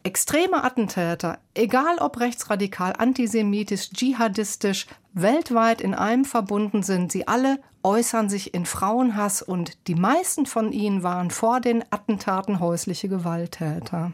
extreme 0.02 0.64
Attentäter, 0.64 1.38
egal 1.54 1.98
ob 1.98 2.20
rechtsradikal, 2.20 2.94
antisemitisch, 2.96 3.90
dschihadistisch, 3.90 4.86
weltweit 5.12 5.80
in 5.80 5.94
einem 5.94 6.24
verbunden 6.24 6.82
sind, 6.82 7.12
sie 7.12 7.28
alle 7.28 7.58
äußern 7.82 8.28
sich 8.28 8.54
in 8.54 8.66
Frauenhass 8.66 9.42
und 9.42 9.86
die 9.88 9.94
meisten 9.94 10.46
von 10.46 10.72
ihnen 10.72 11.02
waren 11.02 11.30
vor 11.30 11.60
den 11.60 11.84
Attentaten 11.90 12.60
häusliche 12.60 13.08
Gewalttäter. 13.08 14.12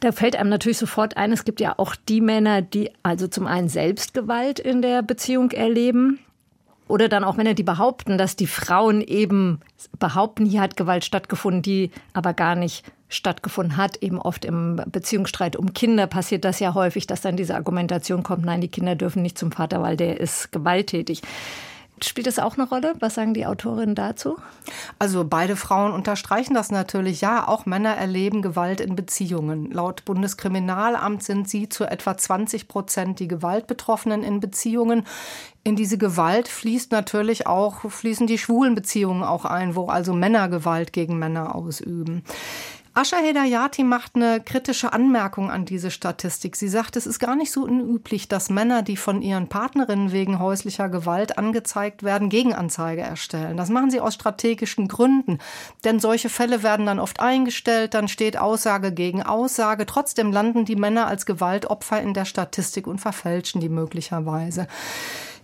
Da 0.00 0.12
fällt 0.12 0.36
einem 0.36 0.50
natürlich 0.50 0.78
sofort 0.78 1.16
ein, 1.16 1.32
es 1.32 1.44
gibt 1.44 1.60
ja 1.60 1.74
auch 1.78 1.96
die 1.96 2.20
Männer, 2.20 2.62
die 2.62 2.90
also 3.02 3.28
zum 3.28 3.46
einen 3.46 3.68
Selbstgewalt 3.68 4.58
in 4.58 4.82
der 4.82 5.02
Beziehung 5.02 5.50
erleben, 5.52 6.20
oder 6.88 7.08
dann 7.08 7.24
auch 7.24 7.36
Männer, 7.36 7.54
die 7.54 7.64
behaupten, 7.64 8.16
dass 8.16 8.36
die 8.36 8.46
Frauen 8.46 9.00
eben 9.00 9.60
behaupten, 9.98 10.46
hier 10.46 10.60
hat 10.60 10.76
Gewalt 10.76 11.04
stattgefunden, 11.04 11.62
die 11.62 11.90
aber 12.12 12.32
gar 12.32 12.54
nicht 12.54 12.84
stattgefunden 13.08 13.76
hat. 13.76 14.02
Eben 14.02 14.18
oft 14.20 14.44
im 14.44 14.80
Beziehungsstreit 14.86 15.56
um 15.56 15.72
Kinder 15.74 16.06
passiert 16.06 16.44
das 16.44 16.60
ja 16.60 16.74
häufig, 16.74 17.06
dass 17.06 17.20
dann 17.20 17.36
diese 17.36 17.54
Argumentation 17.54 18.22
kommt, 18.22 18.44
nein, 18.44 18.60
die 18.60 18.68
Kinder 18.68 18.94
dürfen 18.94 19.22
nicht 19.22 19.38
zum 19.38 19.52
Vater, 19.52 19.82
weil 19.82 19.96
der 19.96 20.20
ist 20.20 20.52
gewalttätig. 20.52 21.22
Spielt 22.02 22.26
das 22.26 22.38
auch 22.38 22.58
eine 22.58 22.68
Rolle? 22.68 22.94
Was 23.00 23.14
sagen 23.14 23.32
die 23.32 23.46
Autorinnen 23.46 23.94
dazu? 23.94 24.36
Also 24.98 25.24
beide 25.24 25.56
Frauen 25.56 25.92
unterstreichen 25.92 26.52
das 26.52 26.70
natürlich. 26.70 27.22
Ja, 27.22 27.48
auch 27.48 27.64
Männer 27.64 27.96
erleben 27.96 28.42
Gewalt 28.42 28.82
in 28.82 28.96
Beziehungen. 28.96 29.70
Laut 29.70 30.04
Bundeskriminalamt 30.04 31.22
sind 31.22 31.48
sie 31.48 31.70
zu 31.70 31.84
etwa 31.84 32.18
20 32.18 32.68
Prozent 32.68 33.18
die 33.18 33.28
Gewaltbetroffenen 33.28 34.22
in 34.24 34.40
Beziehungen. 34.40 35.06
In 35.64 35.74
diese 35.74 35.96
Gewalt 35.96 36.48
fließt 36.48 36.92
natürlich 36.92 37.46
auch, 37.46 37.90
fließen 37.90 38.26
die 38.26 38.38
schwulen 38.38 38.74
Beziehungen 38.74 39.22
auch 39.22 39.46
ein, 39.46 39.74
wo 39.74 39.86
also 39.86 40.12
Männer 40.12 40.50
Gewalt 40.50 40.92
gegen 40.92 41.18
Männer 41.18 41.54
ausüben. 41.54 42.24
Asha 42.96 43.18
Hedayati 43.18 43.84
macht 43.84 44.16
eine 44.16 44.40
kritische 44.40 44.94
Anmerkung 44.94 45.50
an 45.50 45.66
diese 45.66 45.90
Statistik. 45.90 46.56
Sie 46.56 46.68
sagt, 46.68 46.96
es 46.96 47.06
ist 47.06 47.18
gar 47.18 47.36
nicht 47.36 47.52
so 47.52 47.64
unüblich, 47.64 48.26
dass 48.26 48.48
Männer, 48.48 48.80
die 48.80 48.96
von 48.96 49.20
ihren 49.20 49.50
Partnerinnen 49.50 50.12
wegen 50.12 50.38
häuslicher 50.38 50.88
Gewalt 50.88 51.36
angezeigt 51.36 52.04
werden, 52.04 52.30
Gegenanzeige 52.30 53.02
erstellen. 53.02 53.58
Das 53.58 53.68
machen 53.68 53.90
sie 53.90 54.00
aus 54.00 54.14
strategischen 54.14 54.88
Gründen. 54.88 55.40
Denn 55.84 56.00
solche 56.00 56.30
Fälle 56.30 56.62
werden 56.62 56.86
dann 56.86 56.98
oft 56.98 57.20
eingestellt, 57.20 57.92
dann 57.92 58.08
steht 58.08 58.38
Aussage 58.38 58.92
gegen 58.92 59.22
Aussage. 59.22 59.84
Trotzdem 59.84 60.32
landen 60.32 60.64
die 60.64 60.76
Männer 60.76 61.06
als 61.06 61.26
Gewaltopfer 61.26 62.00
in 62.00 62.14
der 62.14 62.24
Statistik 62.24 62.86
und 62.86 62.98
verfälschen 62.98 63.60
die 63.60 63.68
möglicherweise. 63.68 64.68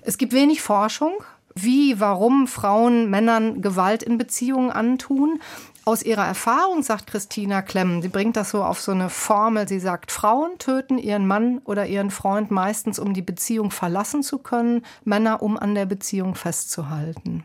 Es 0.01 0.17
gibt 0.17 0.33
wenig 0.33 0.63
Forschung 0.63 1.13
wie, 1.55 2.01
warum 2.01 2.47
Frauen 2.47 3.11
Männern 3.11 3.61
Gewalt 3.61 4.03
in 4.03 4.19
Beziehungen 4.19 4.71
antun. 4.71 5.41
Aus 5.85 6.05
ihrer 6.05 6.25
Erfahrung 6.25 6.85
sagt 6.85 7.09
Christina 7.09 7.61
Klemm, 7.61 8.03
sie 8.03 8.09
bringt 8.09 8.37
das 8.37 8.51
so 8.51 8.63
auf 8.63 8.81
so 8.81 8.93
eine 8.93 9.11
Formel, 9.11 9.67
sie 9.67 9.81
sagt, 9.81 10.13
Frauen 10.13 10.57
töten 10.59 10.97
ihren 10.97 11.27
Mann 11.27 11.59
oder 11.65 11.87
ihren 11.87 12.13
Freund 12.13 12.53
meistens, 12.53 13.01
um 13.01 13.15
die 13.15 13.23
Beziehung 13.23 13.73
verlassen 13.73 14.23
zu 14.23 14.39
können, 14.39 14.85
Männer, 15.05 15.43
um 15.43 15.57
an 15.57 15.75
der 15.75 15.87
Beziehung 15.87 16.37
festzuhalten. 16.37 17.43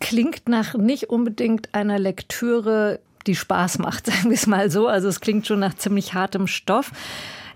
Klingt 0.00 0.48
nach 0.48 0.74
nicht 0.74 1.08
unbedingt 1.08 1.72
einer 1.72 2.00
Lektüre, 2.00 2.98
die 3.28 3.36
Spaß 3.36 3.78
macht, 3.78 4.06
sagen 4.10 4.30
wir 4.30 4.32
es 4.32 4.48
mal 4.48 4.68
so. 4.68 4.88
Also 4.88 5.06
es 5.06 5.20
klingt 5.20 5.46
schon 5.46 5.60
nach 5.60 5.74
ziemlich 5.74 6.14
hartem 6.14 6.48
Stoff. 6.48 6.90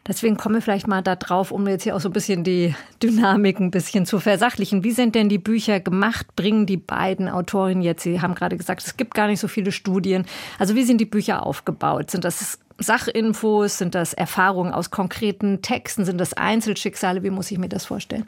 Deswegen 0.07 0.37
kommen 0.37 0.55
wir 0.55 0.63
vielleicht 0.63 0.89
mal 0.89 1.03
da 1.03 1.15
drauf, 1.15 1.51
um 1.51 1.69
jetzt 1.69 1.83
hier 1.83 1.95
auch 1.95 2.01
so 2.01 2.09
ein 2.09 2.13
bisschen 2.13 2.43
die 2.43 2.75
Dynamik 3.03 3.61
ein 3.61 3.71
bisschen 3.71 4.07
zu 4.07 4.19
versachlichen. 4.19 4.83
Wie 4.83 4.93
sind 4.93 5.15
denn 5.15 5.29
die 5.29 5.39
Bücher 5.39 5.79
gemacht? 5.79 6.35
Bringen 6.37 6.67
die 6.67 6.79
beiden 6.79 7.29
Autorinnen 7.29 7.83
jetzt, 7.83 8.03
Sie 8.03 8.21
haben 8.21 8.35
gerade 8.35 8.57
gesagt, 8.57 8.83
es 8.83 8.97
gibt 8.97 9.15
gar 9.15 9.27
nicht 9.27 9.41
so 9.41 9.47
viele 9.47 9.73
Studien. 9.73 10.25
Also 10.59 10.75
wie 10.75 10.85
sind 10.85 11.01
die 11.01 11.07
Bücher 11.07 11.45
aufgebaut? 11.45 12.11
Sind 12.11 12.25
das 12.25 12.59
Sachinfos? 12.79 13.79
Sind 13.79 13.95
das 13.95 14.15
Erfahrungen 14.15 14.73
aus 14.73 14.91
konkreten 14.91 15.61
Texten? 15.63 16.05
Sind 16.05 16.19
das 16.19 16.33
Einzelschicksale? 16.33 17.23
Wie 17.23 17.31
muss 17.31 17.51
ich 17.51 17.59
mir 17.59 17.69
das 17.69 17.85
vorstellen? 17.85 18.27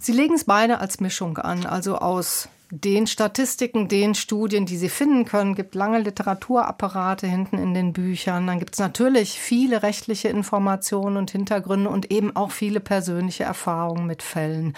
Sie 0.00 0.12
legen 0.12 0.34
es 0.34 0.44
beide 0.44 0.80
als 0.80 1.00
Mischung 1.00 1.38
an, 1.38 1.66
also 1.66 1.96
aus 1.96 2.48
den 2.74 3.06
Statistiken, 3.06 3.86
den 3.86 4.16
Studien, 4.16 4.66
die 4.66 4.76
Sie 4.76 4.88
finden 4.88 5.24
können, 5.24 5.54
gibt 5.54 5.76
lange 5.76 6.00
Literaturapparate 6.00 7.26
hinten 7.26 7.56
in 7.56 7.72
den 7.72 7.92
Büchern. 7.92 8.48
Dann 8.48 8.58
gibt 8.58 8.74
es 8.74 8.80
natürlich 8.80 9.38
viele 9.38 9.84
rechtliche 9.84 10.28
Informationen 10.28 11.16
und 11.16 11.30
Hintergründe 11.30 11.88
und 11.88 12.10
eben 12.10 12.34
auch 12.34 12.50
viele 12.50 12.80
persönliche 12.80 13.44
Erfahrungen 13.44 14.06
mit 14.06 14.22
Fällen. 14.22 14.74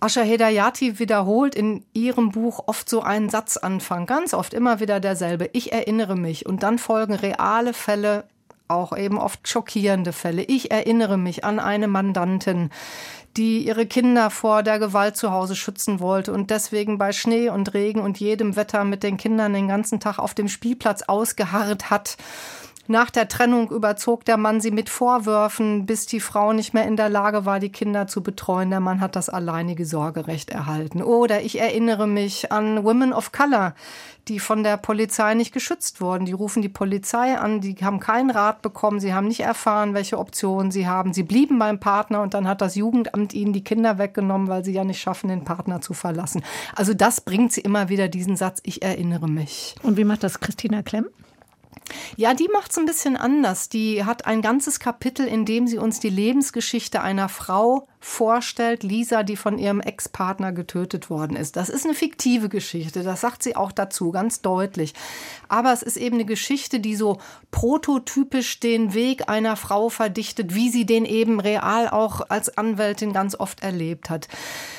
Asha 0.00 0.20
Hedayati 0.20 0.98
wiederholt 0.98 1.54
in 1.54 1.82
ihrem 1.94 2.30
Buch 2.30 2.64
oft 2.66 2.90
so 2.90 3.00
einen 3.00 3.30
Satzanfang, 3.30 4.04
ganz 4.04 4.34
oft 4.34 4.52
immer 4.52 4.78
wieder 4.78 5.00
derselbe. 5.00 5.48
Ich 5.54 5.72
erinnere 5.72 6.16
mich. 6.16 6.44
Und 6.44 6.62
dann 6.62 6.76
folgen 6.76 7.14
reale 7.14 7.72
Fälle, 7.72 8.24
auch 8.68 8.96
eben 8.96 9.18
oft 9.18 9.46
schockierende 9.48 10.12
Fälle. 10.12 10.42
Ich 10.42 10.70
erinnere 10.70 11.16
mich 11.16 11.44
an 11.44 11.58
eine 11.58 11.88
Mandantin, 11.88 12.70
die 13.36 13.66
ihre 13.66 13.86
Kinder 13.86 14.30
vor 14.30 14.62
der 14.62 14.78
Gewalt 14.78 15.16
zu 15.16 15.32
Hause 15.32 15.56
schützen 15.56 16.00
wollte 16.00 16.32
und 16.32 16.50
deswegen 16.50 16.98
bei 16.98 17.12
Schnee 17.12 17.48
und 17.48 17.74
Regen 17.74 18.00
und 18.00 18.20
jedem 18.20 18.56
Wetter 18.56 18.84
mit 18.84 19.02
den 19.02 19.16
Kindern 19.16 19.52
den 19.52 19.68
ganzen 19.68 20.00
Tag 20.00 20.18
auf 20.18 20.34
dem 20.34 20.48
Spielplatz 20.48 21.02
ausgeharrt 21.02 21.90
hat. 21.90 22.16
Nach 22.86 23.10
der 23.10 23.28
Trennung 23.28 23.70
überzog 23.70 24.26
der 24.26 24.36
Mann 24.36 24.60
sie 24.60 24.70
mit 24.70 24.90
Vorwürfen, 24.90 25.86
bis 25.86 26.04
die 26.04 26.20
Frau 26.20 26.52
nicht 26.52 26.74
mehr 26.74 26.86
in 26.86 26.96
der 26.96 27.08
Lage 27.08 27.46
war, 27.46 27.58
die 27.58 27.72
Kinder 27.72 28.06
zu 28.06 28.22
betreuen. 28.22 28.68
Der 28.68 28.80
Mann 28.80 29.00
hat 29.00 29.16
das 29.16 29.30
alleinige 29.30 29.86
Sorgerecht 29.86 30.50
erhalten. 30.50 31.02
Oder 31.02 31.40
ich 31.42 31.58
erinnere 31.58 32.06
mich 32.06 32.52
an 32.52 32.84
Women 32.84 33.14
of 33.14 33.32
Color, 33.32 33.74
die 34.28 34.38
von 34.38 34.62
der 34.62 34.76
Polizei 34.76 35.32
nicht 35.32 35.54
geschützt 35.54 36.02
wurden. 36.02 36.26
Die 36.26 36.32
rufen 36.32 36.60
die 36.60 36.68
Polizei 36.68 37.38
an, 37.38 37.62
die 37.62 37.74
haben 37.80 38.00
keinen 38.00 38.30
Rat 38.30 38.60
bekommen, 38.60 39.00
sie 39.00 39.14
haben 39.14 39.28
nicht 39.28 39.40
erfahren, 39.40 39.94
welche 39.94 40.18
Optionen 40.18 40.70
sie 40.70 40.86
haben. 40.86 41.14
Sie 41.14 41.22
blieben 41.22 41.58
beim 41.58 41.80
Partner 41.80 42.20
und 42.20 42.34
dann 42.34 42.46
hat 42.46 42.60
das 42.60 42.74
Jugendamt 42.74 43.32
ihnen 43.32 43.54
die 43.54 43.64
Kinder 43.64 43.96
weggenommen, 43.96 44.48
weil 44.48 44.62
sie 44.62 44.72
ja 44.72 44.84
nicht 44.84 45.00
schaffen, 45.00 45.28
den 45.28 45.44
Partner 45.44 45.80
zu 45.80 45.94
verlassen. 45.94 46.42
Also 46.74 46.92
das 46.92 47.22
bringt 47.22 47.52
sie 47.52 47.62
immer 47.62 47.88
wieder 47.88 48.08
diesen 48.08 48.36
Satz, 48.36 48.60
ich 48.62 48.82
erinnere 48.82 49.28
mich. 49.28 49.74
Und 49.82 49.96
wie 49.96 50.04
macht 50.04 50.22
das 50.22 50.40
Christina 50.40 50.82
Klemm? 50.82 51.06
Ja, 52.16 52.34
die 52.34 52.48
macht 52.48 52.70
es 52.70 52.78
ein 52.78 52.86
bisschen 52.86 53.16
anders. 53.16 53.68
Die 53.68 54.04
hat 54.04 54.26
ein 54.26 54.42
ganzes 54.42 54.80
Kapitel, 54.80 55.26
in 55.26 55.44
dem 55.44 55.66
sie 55.66 55.78
uns 55.78 56.00
die 56.00 56.10
Lebensgeschichte 56.10 57.00
einer 57.02 57.28
Frau 57.28 57.88
vorstellt, 58.04 58.82
Lisa, 58.82 59.22
die 59.22 59.34
von 59.34 59.58
ihrem 59.58 59.80
Ex-Partner 59.80 60.52
getötet 60.52 61.08
worden 61.08 61.38
ist. 61.38 61.56
Das 61.56 61.70
ist 61.70 61.86
eine 61.86 61.94
fiktive 61.94 62.50
Geschichte, 62.50 63.02
das 63.02 63.22
sagt 63.22 63.42
sie 63.42 63.56
auch 63.56 63.72
dazu, 63.72 64.12
ganz 64.12 64.42
deutlich. 64.42 64.92
Aber 65.48 65.72
es 65.72 65.82
ist 65.82 65.96
eben 65.96 66.16
eine 66.16 66.26
Geschichte, 66.26 66.80
die 66.80 66.96
so 66.96 67.18
prototypisch 67.50 68.60
den 68.60 68.92
Weg 68.92 69.30
einer 69.30 69.56
Frau 69.56 69.88
verdichtet, 69.88 70.54
wie 70.54 70.68
sie 70.68 70.84
den 70.84 71.06
eben 71.06 71.40
real 71.40 71.88
auch 71.88 72.28
als 72.28 72.58
Anwältin 72.58 73.14
ganz 73.14 73.40
oft 73.40 73.62
erlebt 73.62 74.10
hat. 74.10 74.28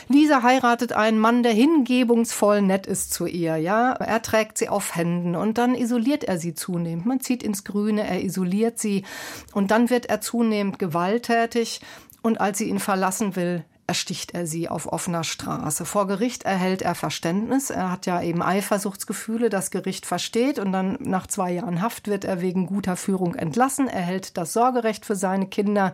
Lisa 0.08 0.44
heiratet 0.44 0.94
einen 0.94 1.18
Mann, 1.18 1.42
der 1.42 1.54
hingebungsvoll 1.54 2.62
nett 2.62 2.86
ist 2.86 3.12
zu 3.12 3.26
ihr, 3.26 3.58
ja. 3.58 3.94
Er 3.94 4.22
trägt 4.22 4.60
sie 4.60 4.70
auf 4.70 4.96
Händen 4.96 5.36
und 5.36 5.58
dann 5.58 5.74
isoliert 5.74 6.26
er 6.26 6.38
sie 6.38 6.54
zunehmend. 6.54 7.08
Man 7.08 7.22
zieht 7.22 7.42
ins 7.42 7.64
Grüne, 7.64 8.08
er 8.08 8.24
isoliert 8.24 8.78
sie 8.78 9.04
und 9.54 9.72
dann 9.72 9.90
wird 9.90 10.06
er 10.06 10.22
zunehmend 10.22 10.78
gewalttätig 10.78 11.82
und 12.26 12.42
als 12.42 12.58
sie 12.58 12.70
ihn 12.70 12.80
verlassen 12.80 13.36
will, 13.36 13.64
ersticht 13.86 14.34
er 14.34 14.48
sie 14.48 14.68
auf 14.68 14.92
offener 14.92 15.24
Straße. 15.24 15.86
Vor 15.86 16.08
Gericht 16.08 16.42
erhält 16.44 16.82
er 16.82 16.96
Verständnis. 16.96 17.70
Er 17.70 17.92
hat 17.92 18.08
ja 18.08 18.20
eben 18.20 18.42
Eifersuchtsgefühle, 18.42 19.52
das 19.52 19.70
Gericht 19.70 20.08
versteht 20.08 20.58
und 20.58 20.72
dann 20.72 20.98
nach 21.02 21.28
zwei 21.28 21.52
Jahren 21.52 21.84
Haft 21.84 22.08
wird 22.08 22.26
er 22.26 22.42
wegen 22.42 22.66
guter 22.66 22.96
Führung 22.96 23.36
entlassen, 23.36 23.88
erhält 23.88 24.38
das 24.38 24.54
Sorgerecht 24.54 25.06
für 25.06 25.16
seine 25.16 25.46
Kinder. 25.46 25.94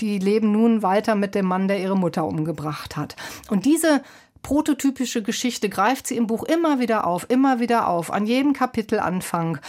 Die 0.00 0.18
leben 0.18 0.50
nun 0.50 0.82
weiter 0.82 1.14
mit 1.14 1.36
dem 1.36 1.46
Mann, 1.46 1.68
der 1.68 1.80
ihre 1.80 1.96
Mutter 1.96 2.24
umgebracht 2.24 2.96
hat. 2.96 3.14
Und 3.48 3.64
diese 3.64 4.02
prototypische 4.42 5.22
Geschichte 5.22 5.68
greift 5.68 6.08
sie 6.08 6.16
im 6.16 6.26
Buch 6.26 6.42
immer 6.42 6.80
wieder 6.80 7.06
auf, 7.06 7.30
immer 7.30 7.60
wieder 7.60 7.86
auf, 7.86 8.12
an 8.12 8.26
jedem 8.26 8.52
Kapitelanfang 8.52 9.60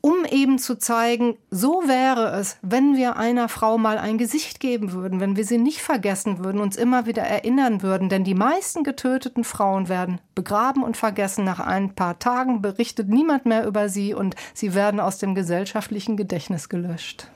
um 0.00 0.24
eben 0.30 0.58
zu 0.58 0.78
zeigen, 0.78 1.36
so 1.50 1.82
wäre 1.86 2.38
es, 2.38 2.58
wenn 2.62 2.96
wir 2.96 3.16
einer 3.16 3.48
Frau 3.48 3.78
mal 3.78 3.98
ein 3.98 4.18
Gesicht 4.18 4.60
geben 4.60 4.92
würden, 4.92 5.20
wenn 5.20 5.36
wir 5.36 5.44
sie 5.44 5.58
nicht 5.58 5.80
vergessen 5.80 6.44
würden, 6.44 6.60
uns 6.60 6.76
immer 6.76 7.06
wieder 7.06 7.22
erinnern 7.22 7.82
würden. 7.82 8.08
Denn 8.08 8.24
die 8.24 8.34
meisten 8.34 8.84
getöteten 8.84 9.44
Frauen 9.44 9.88
werden 9.88 10.20
begraben 10.34 10.82
und 10.82 10.96
vergessen. 10.96 11.44
Nach 11.44 11.60
ein 11.60 11.94
paar 11.94 12.18
Tagen 12.18 12.62
berichtet 12.62 13.08
niemand 13.08 13.46
mehr 13.46 13.66
über 13.66 13.88
sie 13.88 14.14
und 14.14 14.36
sie 14.54 14.74
werden 14.74 15.00
aus 15.00 15.18
dem 15.18 15.34
gesellschaftlichen 15.34 16.16
Gedächtnis 16.16 16.68
gelöscht. 16.68 17.28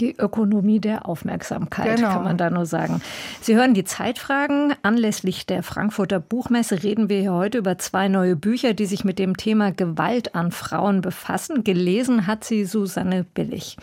Die 0.00 0.16
Ökonomie 0.16 0.80
der 0.80 1.08
Aufmerksamkeit, 1.08 1.96
genau. 1.96 2.08
kann 2.10 2.24
man 2.24 2.36
da 2.36 2.50
nur 2.50 2.66
sagen. 2.66 3.00
Sie 3.40 3.56
hören 3.56 3.74
die 3.74 3.84
Zeitfragen. 3.84 4.74
Anlässlich 4.82 5.46
der 5.46 5.62
Frankfurter 5.62 6.20
Buchmesse 6.20 6.82
reden 6.82 7.08
wir 7.08 7.20
hier 7.20 7.32
heute 7.32 7.58
über 7.58 7.78
zwei 7.78 8.08
neue 8.08 8.36
Bücher, 8.36 8.74
die 8.74 8.86
sich 8.86 9.04
mit 9.04 9.18
dem 9.18 9.36
Thema 9.36 9.72
Gewalt 9.72 10.34
an 10.34 10.52
Frauen 10.52 11.00
befassen. 11.00 11.64
Gelesen 11.64 12.26
hat 12.26 12.44
sie 12.44 12.64
Susanne 12.64 13.24
Billig. 13.34 13.76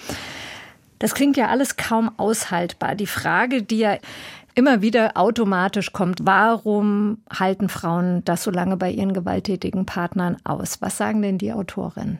Das 0.99 1.13
klingt 1.13 1.37
ja 1.37 1.49
alles 1.49 1.75
kaum 1.75 2.11
aushaltbar. 2.17 2.95
Die 2.95 3.07
Frage, 3.07 3.61
die 3.63 3.79
ja 3.79 3.97
immer 4.55 4.81
wieder 4.81 5.17
automatisch 5.17 5.91
kommt, 5.91 6.19
warum 6.23 7.17
halten 7.29 7.69
Frauen 7.69 8.23
das 8.23 8.43
so 8.43 8.51
lange 8.51 8.77
bei 8.77 8.89
ihren 8.89 9.13
gewalttätigen 9.13 9.85
Partnern 9.85 10.37
aus? 10.45 10.81
Was 10.81 10.97
sagen 10.97 11.21
denn 11.21 11.37
die 11.37 11.51
Autorinnen? 11.51 12.19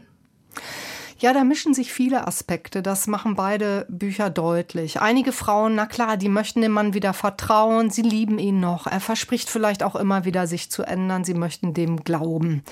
Ja, 1.17 1.31
da 1.31 1.45
mischen 1.45 1.74
sich 1.74 1.93
viele 1.93 2.27
Aspekte. 2.27 2.81
Das 2.81 3.07
machen 3.07 3.36
beide 3.36 3.86
Bücher 3.88 4.29
deutlich. 4.29 5.00
Einige 5.00 5.31
Frauen, 5.31 5.75
na 5.75 5.86
klar, 5.86 6.17
die 6.17 6.27
möchten 6.27 6.62
dem 6.62 6.74
Mann 6.74 6.93
wieder 6.93 7.13
vertrauen. 7.13 7.89
Sie 7.89 8.01
lieben 8.01 8.38
ihn 8.38 8.60
noch. 8.60 8.86
Er 8.86 9.00
verspricht 9.00 9.50
vielleicht 9.50 9.81
auch 9.81 9.95
immer 9.95 10.25
wieder, 10.25 10.45
sich 10.45 10.69
zu 10.69 10.84
ändern. 10.84 11.24
Sie 11.24 11.34
möchten 11.34 11.74
dem 11.74 12.03
glauben. 12.03 12.63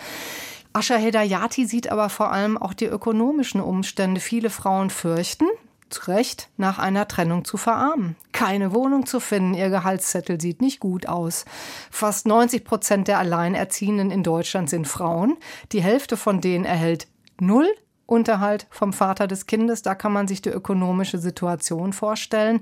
Asha 0.73 0.95
Hedayati 0.95 1.65
sieht 1.65 1.89
aber 1.89 2.09
vor 2.09 2.31
allem 2.31 2.57
auch 2.57 2.73
die 2.73 2.85
ökonomischen 2.85 3.61
Umstände. 3.61 4.19
Viele 4.19 4.49
Frauen 4.49 4.89
fürchten, 4.89 5.45
zu 5.89 6.11
Recht, 6.11 6.49
nach 6.57 6.79
einer 6.79 7.07
Trennung 7.07 7.45
zu 7.45 7.55
verarmen. 7.55 8.17
Keine 8.33 8.73
Wohnung 8.73 9.05
zu 9.05 9.21
finden, 9.21 9.53
ihr 9.53 9.69
Gehaltszettel 9.69 10.41
sieht 10.41 10.61
nicht 10.61 10.81
gut 10.81 11.07
aus. 11.07 11.45
Fast 11.91 12.25
90 12.25 12.65
Prozent 12.65 13.07
der 13.07 13.19
Alleinerziehenden 13.19 14.11
in 14.11 14.23
Deutschland 14.23 14.69
sind 14.69 14.87
Frauen. 14.87 15.37
Die 15.71 15.83
Hälfte 15.83 16.17
von 16.17 16.41
denen 16.41 16.65
erhält 16.65 17.07
null 17.39 17.67
Unterhalt 18.13 18.67
vom 18.69 18.93
Vater 18.93 19.27
des 19.27 19.47
Kindes. 19.47 19.81
Da 19.81 19.95
kann 19.95 20.13
man 20.13 20.27
sich 20.27 20.41
die 20.41 20.49
ökonomische 20.49 21.17
Situation 21.17 21.93
vorstellen. 21.93 22.61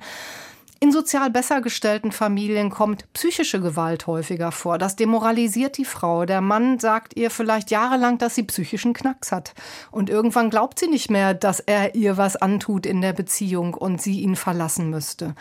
In 0.83 0.91
sozial 0.91 1.29
besser 1.29 1.61
gestellten 1.61 2.11
Familien 2.11 2.71
kommt 2.71 3.05
psychische 3.13 3.61
Gewalt 3.61 4.07
häufiger 4.07 4.51
vor. 4.51 4.79
Das 4.79 4.95
demoralisiert 4.95 5.77
die 5.77 5.85
Frau. 5.85 6.25
Der 6.25 6.41
Mann 6.41 6.79
sagt 6.79 7.15
ihr 7.15 7.29
vielleicht 7.29 7.69
jahrelang, 7.69 8.17
dass 8.17 8.33
sie 8.33 8.41
psychischen 8.41 8.93
Knacks 8.93 9.31
hat. 9.31 9.53
Und 9.91 10.09
irgendwann 10.09 10.49
glaubt 10.49 10.79
sie 10.79 10.87
nicht 10.87 11.11
mehr, 11.11 11.35
dass 11.35 11.59
er 11.59 11.93
ihr 11.93 12.17
was 12.17 12.35
antut 12.35 12.87
in 12.87 13.01
der 13.01 13.13
Beziehung 13.13 13.75
und 13.75 14.01
sie 14.01 14.21
ihn 14.21 14.35
verlassen 14.35 14.89
müsste. 14.89 15.35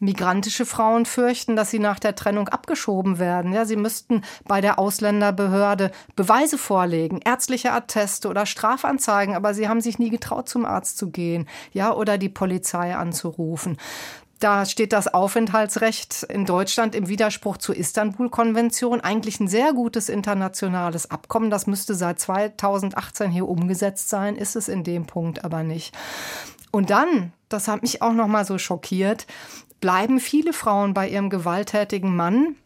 Migrantische 0.00 0.66
Frauen 0.66 1.06
fürchten, 1.06 1.56
dass 1.56 1.70
sie 1.70 1.78
nach 1.78 1.98
der 1.98 2.14
Trennung 2.14 2.48
abgeschoben 2.48 3.18
werden. 3.18 3.52
Ja, 3.52 3.64
sie 3.64 3.76
müssten 3.76 4.22
bei 4.46 4.60
der 4.60 4.78
Ausländerbehörde 4.78 5.92
Beweise 6.16 6.58
vorlegen, 6.58 7.20
ärztliche 7.24 7.72
Atteste 7.72 8.28
oder 8.28 8.44
Strafanzeigen, 8.44 9.34
aber 9.34 9.54
sie 9.54 9.68
haben 9.68 9.80
sich 9.80 9.98
nie 9.98 10.10
getraut, 10.10 10.48
zum 10.48 10.64
Arzt 10.64 10.98
zu 10.98 11.10
gehen, 11.10 11.48
ja, 11.72 11.94
oder 11.94 12.18
die 12.18 12.28
Polizei 12.28 12.94
anzurufen. 12.94 13.78
Da 14.40 14.66
steht 14.66 14.92
das 14.92 15.08
Aufenthaltsrecht 15.08 16.24
in 16.24 16.44
Deutschland 16.44 16.94
im 16.94 17.08
Widerspruch 17.08 17.56
zur 17.56 17.76
Istanbul-Konvention. 17.76 19.00
Eigentlich 19.00 19.40
ein 19.40 19.48
sehr 19.48 19.72
gutes 19.72 20.10
internationales 20.10 21.10
Abkommen. 21.10 21.48
Das 21.48 21.66
müsste 21.66 21.94
seit 21.94 22.20
2018 22.20 23.30
hier 23.30 23.48
umgesetzt 23.48 24.10
sein, 24.10 24.36
ist 24.36 24.54
es 24.54 24.68
in 24.68 24.84
dem 24.84 25.06
Punkt 25.06 25.44
aber 25.44 25.62
nicht. 25.62 25.96
Und 26.72 26.90
dann, 26.90 27.32
das 27.48 27.68
hat 27.68 27.82
mich 27.82 28.02
auch 28.02 28.12
noch 28.12 28.26
mal 28.26 28.44
so 28.44 28.58
schockiert, 28.58 29.26
bleiben 29.84 30.18
viele 30.18 30.54
Frauen 30.54 30.94
bei 30.94 31.10
ihrem 31.10 31.28
gewalttätigen 31.28 32.16
Mann, 32.16 32.56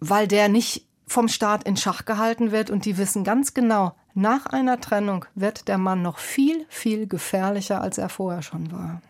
weil 0.00 0.26
der 0.26 0.48
nicht 0.48 0.86
vom 1.06 1.28
Staat 1.28 1.64
in 1.68 1.76
Schach 1.76 2.06
gehalten 2.06 2.52
wird 2.52 2.70
und 2.70 2.86
die 2.86 2.96
wissen 2.96 3.22
ganz 3.22 3.52
genau, 3.52 3.92
nach 4.14 4.46
einer 4.46 4.80
Trennung 4.80 5.26
wird 5.34 5.68
der 5.68 5.76
Mann 5.76 6.00
noch 6.00 6.16
viel, 6.16 6.64
viel 6.70 7.06
gefährlicher, 7.06 7.82
als 7.82 7.98
er 7.98 8.08
vorher 8.08 8.40
schon 8.40 8.72
war. 8.72 9.02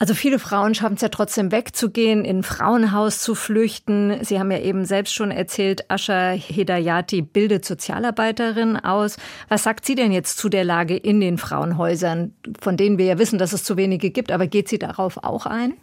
Also 0.00 0.14
viele 0.14 0.40
Frauen 0.40 0.74
schaffen 0.74 0.96
es 0.96 1.00
ja 1.00 1.10
trotzdem 1.10 1.52
wegzugehen, 1.52 2.24
in 2.24 2.38
ein 2.38 2.42
Frauenhaus 2.42 3.20
zu 3.20 3.36
flüchten. 3.36 4.18
Sie 4.24 4.40
haben 4.40 4.50
ja 4.50 4.58
eben 4.58 4.86
selbst 4.86 5.14
schon 5.14 5.30
erzählt, 5.30 5.88
Asha 5.92 6.32
Hedayati 6.32 7.22
bildet 7.22 7.64
Sozialarbeiterin 7.64 8.76
aus. 8.76 9.16
Was 9.48 9.62
sagt 9.62 9.86
sie 9.86 9.94
denn 9.94 10.10
jetzt 10.10 10.38
zu 10.38 10.48
der 10.48 10.64
Lage 10.64 10.96
in 10.96 11.20
den 11.20 11.38
Frauenhäusern, 11.38 12.34
von 12.60 12.76
denen 12.76 12.98
wir 12.98 13.06
ja 13.06 13.18
wissen, 13.20 13.38
dass 13.38 13.52
es 13.52 13.62
zu 13.62 13.76
wenige 13.76 14.10
gibt, 14.10 14.32
aber 14.32 14.48
geht 14.48 14.68
sie 14.68 14.80
darauf 14.80 15.22
auch 15.22 15.46
ein? 15.46 15.74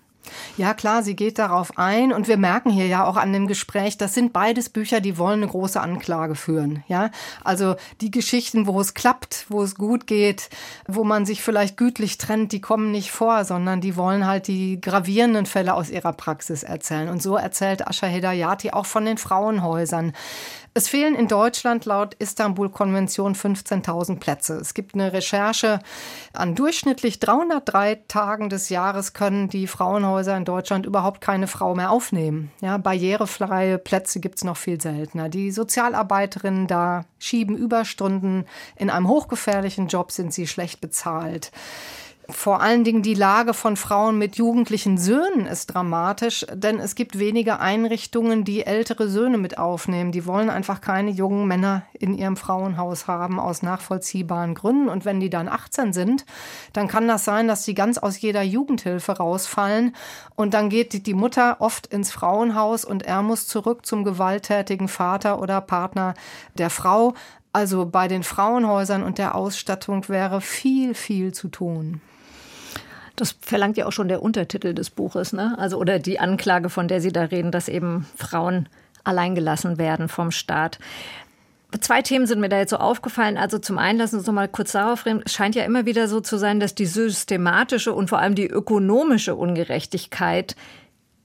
Ja, 0.57 0.73
klar, 0.73 1.03
sie 1.03 1.15
geht 1.15 1.39
darauf 1.39 1.77
ein 1.77 2.13
und 2.13 2.27
wir 2.27 2.37
merken 2.37 2.69
hier 2.69 2.87
ja 2.87 3.05
auch 3.05 3.17
an 3.17 3.33
dem 3.33 3.47
Gespräch, 3.47 3.97
das 3.97 4.13
sind 4.13 4.33
beides 4.33 4.69
Bücher, 4.69 5.01
die 5.01 5.17
wollen 5.17 5.41
eine 5.41 5.51
große 5.51 5.79
Anklage 5.79 6.35
führen. 6.35 6.83
Ja, 6.87 7.09
also 7.43 7.75
die 8.01 8.11
Geschichten, 8.11 8.67
wo 8.67 8.79
es 8.79 8.93
klappt, 8.93 9.45
wo 9.49 9.63
es 9.63 9.75
gut 9.75 10.07
geht, 10.07 10.49
wo 10.87 11.03
man 11.03 11.25
sich 11.25 11.41
vielleicht 11.41 11.77
gütlich 11.77 12.17
trennt, 12.17 12.51
die 12.51 12.61
kommen 12.61 12.91
nicht 12.91 13.11
vor, 13.11 13.43
sondern 13.45 13.81
die 13.81 13.95
wollen 13.95 14.27
halt 14.27 14.47
die 14.47 14.79
gravierenden 14.79 15.45
Fälle 15.45 15.73
aus 15.73 15.89
ihrer 15.89 16.13
Praxis 16.13 16.63
erzählen. 16.63 17.09
Und 17.09 17.21
so 17.21 17.35
erzählt 17.35 17.87
Asha 17.87 18.07
Hedayati 18.07 18.71
auch 18.71 18.85
von 18.85 19.05
den 19.05 19.17
Frauenhäusern. 19.17 20.13
Es 20.73 20.87
fehlen 20.87 21.15
in 21.15 21.27
Deutschland 21.27 21.83
laut 21.83 22.13
Istanbul-Konvention 22.13 23.35
15.000 23.35 24.19
Plätze. 24.19 24.55
Es 24.55 24.73
gibt 24.73 24.93
eine 24.93 25.11
Recherche. 25.11 25.79
An 26.31 26.55
durchschnittlich 26.55 27.19
303 27.19 28.03
Tagen 28.07 28.47
des 28.47 28.69
Jahres 28.69 29.11
können 29.11 29.49
die 29.49 29.67
Frauenhäuser 29.67 30.10
in 30.19 30.45
Deutschland 30.45 30.85
überhaupt 30.85 31.21
keine 31.21 31.47
Frau 31.47 31.75
mehr 31.75 31.91
aufnehmen. 31.91 32.51
Ja, 32.61 32.77
barrierefreie 32.77 33.77
Plätze 33.77 34.19
gibt 34.19 34.37
es 34.37 34.43
noch 34.43 34.57
viel 34.57 34.79
seltener. 34.79 35.29
Die 35.29 35.51
Sozialarbeiterinnen 35.51 36.67
da 36.67 37.05
schieben 37.19 37.57
Überstunden. 37.57 38.45
In 38.75 38.89
einem 38.89 39.07
hochgefährlichen 39.07 39.87
Job 39.87 40.11
sind 40.11 40.33
sie 40.33 40.47
schlecht 40.47 40.81
bezahlt. 40.81 41.51
Vor 42.31 42.61
allen 42.61 42.83
Dingen 42.83 43.01
die 43.01 43.13
Lage 43.13 43.53
von 43.53 43.75
Frauen 43.75 44.17
mit 44.17 44.37
jugendlichen 44.37 44.97
Söhnen 44.97 45.45
ist 45.45 45.67
dramatisch, 45.67 46.45
denn 46.53 46.79
es 46.79 46.95
gibt 46.95 47.19
wenige 47.19 47.59
Einrichtungen, 47.59 48.45
die 48.45 48.65
ältere 48.65 49.09
Söhne 49.09 49.37
mit 49.37 49.57
aufnehmen. 49.57 50.11
Die 50.11 50.25
wollen 50.25 50.49
einfach 50.49 50.79
keine 50.79 51.11
jungen 51.11 51.45
Männer 51.45 51.83
in 51.93 52.13
ihrem 52.13 52.37
Frauenhaus 52.37 53.07
haben 53.07 53.39
aus 53.39 53.63
nachvollziehbaren 53.63 54.55
Gründen. 54.55 54.87
Und 54.87 55.03
wenn 55.03 55.19
die 55.19 55.29
dann 55.29 55.49
18 55.49 55.93
sind, 55.93 56.25
dann 56.73 56.87
kann 56.87 57.07
das 57.07 57.25
sein, 57.25 57.47
dass 57.47 57.63
die 57.63 57.75
ganz 57.75 57.97
aus 57.97 58.19
jeder 58.21 58.43
Jugendhilfe 58.43 59.11
rausfallen. 59.17 59.93
Und 60.35 60.53
dann 60.53 60.69
geht 60.69 61.05
die 61.05 61.13
Mutter 61.13 61.57
oft 61.59 61.87
ins 61.87 62.11
Frauenhaus 62.11 62.85
und 62.85 63.03
er 63.03 63.21
muss 63.23 63.45
zurück 63.47 63.85
zum 63.85 64.03
gewalttätigen 64.03 64.87
Vater 64.87 65.39
oder 65.39 65.59
Partner 65.59 66.13
der 66.57 66.69
Frau. 66.69 67.13
Also 67.53 67.85
bei 67.85 68.07
den 68.07 68.23
Frauenhäusern 68.23 69.03
und 69.03 69.17
der 69.17 69.35
Ausstattung 69.35 70.07
wäre 70.07 70.39
viel, 70.39 70.93
viel 70.93 71.33
zu 71.33 71.49
tun. 71.49 71.99
Das 73.21 73.35
verlangt 73.39 73.77
ja 73.77 73.85
auch 73.85 73.91
schon 73.91 74.07
der 74.07 74.23
Untertitel 74.23 74.73
des 74.73 74.89
Buches, 74.89 75.31
ne? 75.31 75.55
Also 75.59 75.77
oder 75.77 75.99
die 75.99 76.19
Anklage, 76.19 76.71
von 76.71 76.87
der 76.87 77.01
Sie 77.01 77.11
da 77.11 77.25
reden, 77.25 77.51
dass 77.51 77.67
eben 77.67 78.07
Frauen 78.15 78.67
alleingelassen 79.03 79.77
werden 79.77 80.09
vom 80.09 80.31
Staat. 80.31 80.79
Zwei 81.81 82.01
Themen 82.01 82.25
sind 82.25 82.39
mir 82.39 82.49
da 82.49 82.57
jetzt 82.57 82.71
so 82.71 82.77
aufgefallen. 82.77 83.37
Also 83.37 83.59
zum 83.59 83.77
einen 83.77 83.99
lassen 83.99 84.13
Sie 84.13 84.17
uns 84.17 84.25
noch 84.25 84.33
mal 84.33 84.47
kurz 84.47 84.71
darauf 84.71 85.05
reden. 85.05 85.21
Es 85.23 85.33
scheint 85.33 85.53
ja 85.53 85.63
immer 85.65 85.85
wieder 85.85 86.07
so 86.07 86.19
zu 86.19 86.37
sein, 86.37 86.59
dass 86.59 86.73
die 86.73 86.87
systematische 86.87 87.93
und 87.93 88.09
vor 88.09 88.17
allem 88.17 88.33
die 88.33 88.47
ökonomische 88.47 89.35
Ungerechtigkeit 89.35 90.55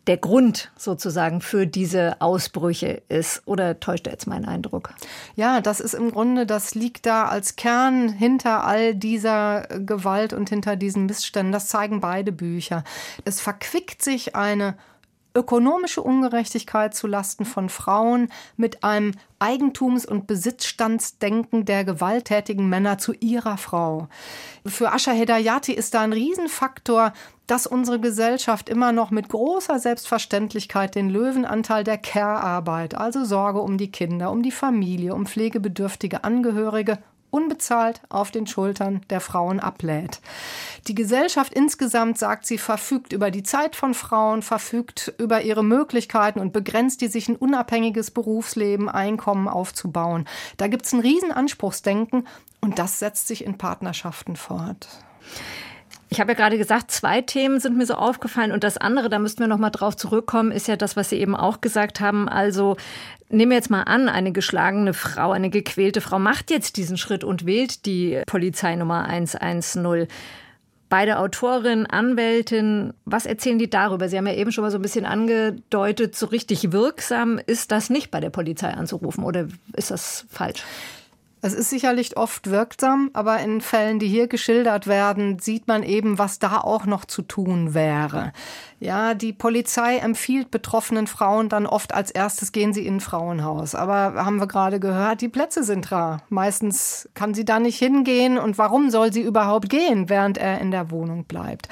der 0.06 0.16
Grund 0.16 0.70
sozusagen 0.76 1.40
für 1.40 1.66
diese 1.66 2.20
Ausbrüche 2.20 3.02
ist. 3.08 3.42
Oder 3.46 3.80
täuscht 3.80 4.06
jetzt 4.06 4.26
meinen 4.26 4.44
Eindruck? 4.44 4.94
Ja, 5.34 5.60
das 5.60 5.80
ist 5.80 5.94
im 5.94 6.12
Grunde, 6.12 6.46
das 6.46 6.74
liegt 6.74 7.06
da 7.06 7.26
als 7.26 7.56
Kern 7.56 8.08
hinter 8.08 8.64
all 8.64 8.94
dieser 8.94 9.62
Gewalt 9.62 10.32
und 10.32 10.48
hinter 10.48 10.76
diesen 10.76 11.06
Missständen. 11.06 11.52
Das 11.52 11.66
zeigen 11.66 12.00
beide 12.00 12.32
Bücher. 12.32 12.84
Es 13.24 13.40
verquickt 13.40 14.02
sich 14.02 14.36
eine 14.36 14.76
ökonomische 15.36 16.02
Ungerechtigkeit 16.02 16.94
zu 16.94 17.06
Lasten 17.06 17.44
von 17.44 17.68
Frauen 17.68 18.28
mit 18.56 18.82
einem 18.82 19.12
Eigentums- 19.38 20.06
und 20.06 20.26
Besitzstandsdenken 20.26 21.66
der 21.66 21.84
gewalttätigen 21.84 22.68
Männer 22.68 22.98
zu 22.98 23.12
ihrer 23.12 23.58
Frau. 23.58 24.08
Für 24.64 24.92
Asha 24.92 25.12
Hedayati 25.12 25.72
ist 25.72 25.94
da 25.94 26.00
ein 26.00 26.14
Riesenfaktor, 26.14 27.12
dass 27.46 27.66
unsere 27.66 28.00
Gesellschaft 28.00 28.68
immer 28.68 28.92
noch 28.92 29.10
mit 29.10 29.28
großer 29.28 29.78
Selbstverständlichkeit 29.78 30.94
den 30.94 31.10
Löwenanteil 31.10 31.84
der 31.84 31.98
Care-Arbeit, 31.98 32.96
also 32.96 33.24
Sorge 33.24 33.60
um 33.60 33.78
die 33.78 33.92
Kinder, 33.92 34.32
um 34.32 34.42
die 34.42 34.50
Familie, 34.50 35.14
um 35.14 35.26
pflegebedürftige 35.26 36.24
Angehörige 36.24 36.98
unbezahlt 37.36 38.00
auf 38.08 38.30
den 38.30 38.46
Schultern 38.46 39.02
der 39.10 39.20
Frauen 39.20 39.60
ablädt. 39.60 40.20
Die 40.88 40.94
Gesellschaft 40.94 41.52
insgesamt, 41.52 42.16
sagt 42.16 42.46
sie, 42.46 42.56
verfügt 42.56 43.12
über 43.12 43.30
die 43.30 43.42
Zeit 43.42 43.76
von 43.76 43.92
Frauen, 43.92 44.40
verfügt 44.40 45.12
über 45.18 45.42
ihre 45.42 45.62
Möglichkeiten 45.62 46.40
und 46.40 46.54
begrenzt 46.54 47.02
die 47.02 47.08
sich 47.08 47.28
ein 47.28 47.36
unabhängiges 47.36 48.10
Berufsleben, 48.10 48.88
Einkommen 48.88 49.48
aufzubauen. 49.48 50.26
Da 50.56 50.68
gibt 50.68 50.86
es 50.86 50.94
ein 50.94 51.00
Riesenanspruchsdenken 51.00 52.26
und 52.62 52.78
das 52.78 52.98
setzt 52.98 53.28
sich 53.28 53.44
in 53.44 53.58
Partnerschaften 53.58 54.36
fort. 54.36 54.88
Ich 56.08 56.20
habe 56.20 56.32
ja 56.32 56.36
gerade 56.36 56.56
gesagt, 56.56 56.90
zwei 56.92 57.20
Themen 57.20 57.58
sind 57.58 57.76
mir 57.76 57.86
so 57.86 57.94
aufgefallen 57.94 58.52
und 58.52 58.62
das 58.62 58.78
andere, 58.78 59.08
da 59.08 59.18
müssten 59.18 59.40
wir 59.40 59.48
noch 59.48 59.58
mal 59.58 59.70
drauf 59.70 59.96
zurückkommen, 59.96 60.52
ist 60.52 60.68
ja 60.68 60.76
das, 60.76 60.94
was 60.94 61.10
Sie 61.10 61.16
eben 61.16 61.34
auch 61.34 61.60
gesagt 61.60 62.00
haben. 62.00 62.28
Also 62.28 62.76
nehmen 63.28 63.50
wir 63.50 63.56
jetzt 63.56 63.70
mal 63.70 63.82
an, 63.82 64.08
eine 64.08 64.30
geschlagene 64.32 64.94
Frau, 64.94 65.32
eine 65.32 65.50
gequälte 65.50 66.00
Frau 66.00 66.18
macht 66.18 66.50
jetzt 66.50 66.76
diesen 66.76 66.96
Schritt 66.96 67.24
und 67.24 67.44
wählt 67.44 67.86
die 67.86 68.22
Polizeinummer 68.26 69.04
110. 69.06 70.06
Beide 70.88 71.18
Autorin, 71.18 71.86
Anwältin, 71.86 72.92
was 73.04 73.26
erzählen 73.26 73.58
die 73.58 73.68
darüber? 73.68 74.08
Sie 74.08 74.16
haben 74.16 74.28
ja 74.28 74.34
eben 74.34 74.52
schon 74.52 74.62
mal 74.62 74.70
so 74.70 74.78
ein 74.78 74.82
bisschen 74.82 75.04
angedeutet, 75.04 76.14
so 76.14 76.26
richtig 76.26 76.70
wirksam 76.70 77.40
ist 77.44 77.72
das 77.72 77.90
nicht 77.90 78.12
bei 78.12 78.20
der 78.20 78.30
Polizei 78.30 78.70
anzurufen 78.70 79.24
oder 79.24 79.48
ist 79.74 79.90
das 79.90 80.26
falsch? 80.30 80.62
Es 81.46 81.54
ist 81.54 81.70
sicherlich 81.70 82.16
oft 82.16 82.50
wirksam, 82.50 83.10
aber 83.12 83.38
in 83.38 83.60
Fällen, 83.60 84.00
die 84.00 84.08
hier 84.08 84.26
geschildert 84.26 84.88
werden, 84.88 85.38
sieht 85.38 85.68
man 85.68 85.84
eben, 85.84 86.18
was 86.18 86.40
da 86.40 86.58
auch 86.58 86.86
noch 86.86 87.04
zu 87.04 87.22
tun 87.22 87.72
wäre. 87.72 88.32
Ja, 88.80 89.14
die 89.14 89.32
Polizei 89.32 89.98
empfiehlt 89.98 90.50
betroffenen 90.50 91.06
Frauen 91.06 91.48
dann 91.48 91.66
oft 91.66 91.94
als 91.94 92.10
erstes 92.10 92.50
gehen 92.50 92.72
sie 92.72 92.84
in 92.84 92.96
ein 92.96 93.00
Frauenhaus. 93.00 93.76
Aber 93.76 94.24
haben 94.24 94.40
wir 94.40 94.48
gerade 94.48 94.80
gehört, 94.80 95.20
die 95.20 95.28
Plätze 95.28 95.62
sind 95.62 95.92
rar. 95.92 96.24
Meistens 96.30 97.08
kann 97.14 97.32
sie 97.32 97.44
da 97.44 97.60
nicht 97.60 97.78
hingehen 97.78 98.38
und 98.38 98.58
warum 98.58 98.90
soll 98.90 99.12
sie 99.12 99.22
überhaupt 99.22 99.70
gehen, 99.70 100.08
während 100.08 100.38
er 100.38 100.60
in 100.60 100.72
der 100.72 100.90
Wohnung 100.90 101.26
bleibt? 101.26 101.68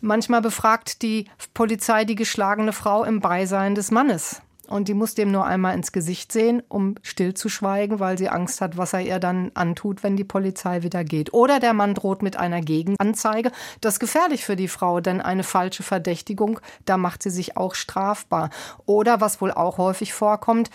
Manchmal 0.00 0.40
befragt 0.40 1.02
die 1.02 1.26
Polizei 1.52 2.06
die 2.06 2.14
geschlagene 2.14 2.72
Frau 2.72 3.04
im 3.04 3.20
Beisein 3.20 3.74
des 3.74 3.90
Mannes. 3.90 4.40
Und 4.68 4.88
die 4.88 4.94
muss 4.94 5.14
dem 5.14 5.30
nur 5.30 5.46
einmal 5.46 5.74
ins 5.74 5.92
Gesicht 5.92 6.30
sehen, 6.30 6.62
um 6.68 6.96
stillzuschweigen, 7.02 8.00
weil 8.00 8.18
sie 8.18 8.28
Angst 8.28 8.60
hat, 8.60 8.76
was 8.76 8.92
er 8.92 9.00
ihr 9.00 9.18
dann 9.18 9.50
antut, 9.54 10.02
wenn 10.02 10.16
die 10.16 10.24
Polizei 10.24 10.82
wieder 10.82 11.04
geht. 11.04 11.32
Oder 11.32 11.58
der 11.58 11.72
Mann 11.72 11.94
droht 11.94 12.22
mit 12.22 12.36
einer 12.36 12.60
Gegenanzeige. 12.60 13.50
Das 13.80 13.94
ist 13.94 14.00
gefährlich 14.00 14.44
für 14.44 14.56
die 14.56 14.68
Frau, 14.68 15.00
denn 15.00 15.20
eine 15.20 15.42
falsche 15.42 15.82
Verdächtigung, 15.82 16.60
da 16.84 16.96
macht 16.96 17.22
sie 17.22 17.30
sich 17.30 17.56
auch 17.56 17.74
strafbar. 17.74 18.50
Oder 18.86 19.20
was 19.20 19.40
wohl 19.40 19.52
auch 19.52 19.78
häufig 19.78 20.12
vorkommt, 20.12 20.70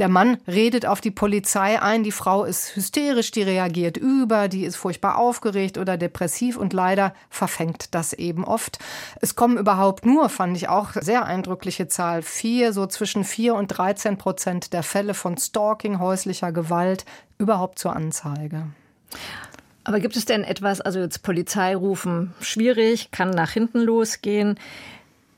der 0.00 0.08
Mann 0.08 0.38
redet 0.48 0.86
auf 0.86 1.00
die 1.00 1.12
Polizei 1.12 1.80
ein, 1.80 2.02
die 2.02 2.10
Frau 2.10 2.44
ist 2.44 2.74
hysterisch, 2.74 3.30
die 3.30 3.42
reagiert 3.42 3.96
über, 3.96 4.48
die 4.48 4.64
ist 4.64 4.74
furchtbar 4.74 5.18
aufgeregt 5.18 5.78
oder 5.78 5.96
depressiv 5.96 6.56
und 6.56 6.72
leider 6.72 7.14
verfängt 7.30 7.94
das 7.94 8.12
eben 8.12 8.44
oft. 8.44 8.78
Es 9.20 9.36
kommen 9.36 9.56
überhaupt 9.56 10.04
nur, 10.04 10.28
fand 10.30 10.56
ich 10.56 10.68
auch 10.68 10.90
sehr 11.00 11.26
eindrückliche 11.26 11.86
Zahl, 11.86 12.22
vier, 12.22 12.72
so 12.72 12.86
zwischen 12.86 13.22
vier 13.34 13.56
und 13.56 13.66
13 13.66 14.16
Prozent 14.16 14.72
der 14.72 14.84
Fälle 14.84 15.12
von 15.12 15.36
Stalking, 15.36 15.98
häuslicher 15.98 16.52
Gewalt 16.52 17.04
überhaupt 17.36 17.80
zur 17.80 17.96
Anzeige. 17.96 18.68
Aber 19.82 19.98
gibt 19.98 20.16
es 20.16 20.24
denn 20.24 20.44
etwas, 20.44 20.80
also 20.80 21.00
jetzt 21.00 21.24
Polizei 21.24 21.74
rufen, 21.74 22.32
schwierig, 22.40 23.10
kann 23.10 23.30
nach 23.30 23.50
hinten 23.50 23.80
losgehen? 23.80 24.56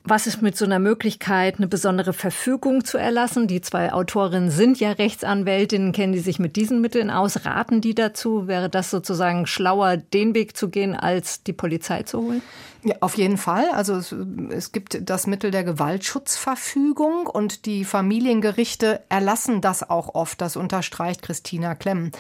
Was 0.09 0.29
ist 0.29 0.41
mit 0.41 0.57
so 0.57 0.65
einer 0.65 0.79
Möglichkeit, 0.79 1.57
eine 1.57 1.67
besondere 1.67 2.13
Verfügung 2.13 2.85
zu 2.85 2.97
erlassen? 2.97 3.49
Die 3.49 3.61
zwei 3.61 3.93
Autorinnen 3.93 4.53
sind 4.53 4.79
ja 4.79 4.93
Rechtsanwältinnen, 4.93 5.91
kennen 5.91 6.13
die 6.13 6.21
sich 6.21 6.39
mit 6.39 6.55
diesen 6.55 6.81
Mitteln 6.81 7.11
aus? 7.11 7.45
Raten 7.45 7.81
die 7.81 7.93
dazu? 7.93 8.47
Wäre 8.47 8.71
das 8.71 8.93
sozusagen 8.93 9.49
schlauer, 9.49 9.97
den 9.97 10.37
Weg 10.37 10.57
zu 10.57 10.69
gehen, 10.69 10.95
als 10.95 11.43
die 11.43 11.53
Polizei 11.53 12.05
zu 12.05 12.23
holen? 12.23 12.43
Ja, 12.85 12.95
auf 13.01 13.17
jeden 13.17 13.37
Fall. 13.37 13.69
Also 13.73 13.97
es, 13.97 14.15
es, 14.51 14.71
gibt 14.71 15.11
das 15.11 15.27
Mittel 15.27 15.51
der 15.51 15.65
Gewaltschutzverfügung 15.65 17.27
und 17.27 17.67
die 17.67 17.85
Familiengerichte 17.85 19.03
erlassen 19.09 19.61
das 19.61 19.91
auch 19.91 20.15
oft. 20.15 20.41
Das 20.41 20.55
unterstreicht 20.55 21.23
Christina 21.23 21.75
Klemm. 21.75 22.13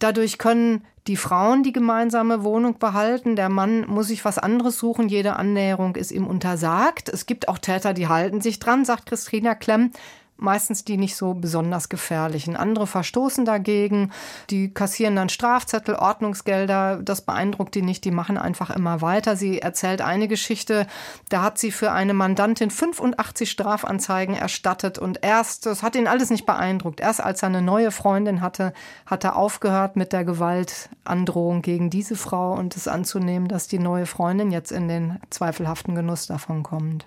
Dadurch 0.00 0.38
können 0.38 0.82
die 1.10 1.16
Frauen 1.16 1.64
die 1.64 1.72
gemeinsame 1.72 2.44
Wohnung 2.44 2.78
behalten. 2.78 3.34
Der 3.34 3.48
Mann 3.48 3.84
muss 3.88 4.06
sich 4.06 4.24
was 4.24 4.38
anderes 4.38 4.78
suchen. 4.78 5.08
Jede 5.08 5.34
Annäherung 5.34 5.96
ist 5.96 6.12
ihm 6.12 6.24
untersagt. 6.24 7.08
Es 7.08 7.26
gibt 7.26 7.48
auch 7.48 7.58
Täter, 7.58 7.94
die 7.94 8.06
halten 8.06 8.40
sich 8.40 8.60
dran, 8.60 8.84
sagt 8.84 9.06
Christina 9.06 9.56
Klemm 9.56 9.90
meistens 10.40 10.84
die 10.84 10.96
nicht 10.96 11.16
so 11.16 11.34
besonders 11.34 11.88
gefährlichen. 11.88 12.56
Andere 12.56 12.86
verstoßen 12.86 13.44
dagegen, 13.44 14.10
die 14.48 14.72
kassieren 14.72 15.16
dann 15.16 15.28
Strafzettel, 15.28 15.94
Ordnungsgelder, 15.94 17.00
das 17.02 17.22
beeindruckt 17.22 17.74
die 17.74 17.82
nicht, 17.82 18.04
die 18.04 18.10
machen 18.10 18.38
einfach 18.38 18.70
immer 18.70 19.02
weiter. 19.02 19.36
Sie 19.36 19.60
erzählt 19.60 20.00
eine 20.00 20.28
Geschichte, 20.28 20.86
da 21.28 21.42
hat 21.42 21.58
sie 21.58 21.70
für 21.70 21.92
eine 21.92 22.14
Mandantin 22.14 22.70
85 22.70 23.50
Strafanzeigen 23.50 24.34
erstattet 24.34 24.98
und 24.98 25.20
erst, 25.22 25.66
das 25.66 25.82
hat 25.82 25.96
ihn 25.96 26.06
alles 26.06 26.30
nicht 26.30 26.46
beeindruckt, 26.46 27.00
erst 27.00 27.22
als 27.22 27.42
er 27.42 27.48
eine 27.48 27.62
neue 27.62 27.90
Freundin 27.90 28.40
hatte, 28.40 28.72
hat 29.06 29.24
er 29.24 29.36
aufgehört 29.36 29.96
mit 29.96 30.12
der 30.12 30.24
Gewaltandrohung 30.24 31.62
gegen 31.62 31.90
diese 31.90 32.16
Frau 32.16 32.54
und 32.54 32.76
es 32.76 32.88
anzunehmen, 32.88 33.48
dass 33.48 33.68
die 33.68 33.78
neue 33.78 34.06
Freundin 34.06 34.50
jetzt 34.50 34.72
in 34.72 34.88
den 34.88 35.18
zweifelhaften 35.30 35.94
Genuss 35.94 36.26
davon 36.26 36.62
kommt. 36.62 37.06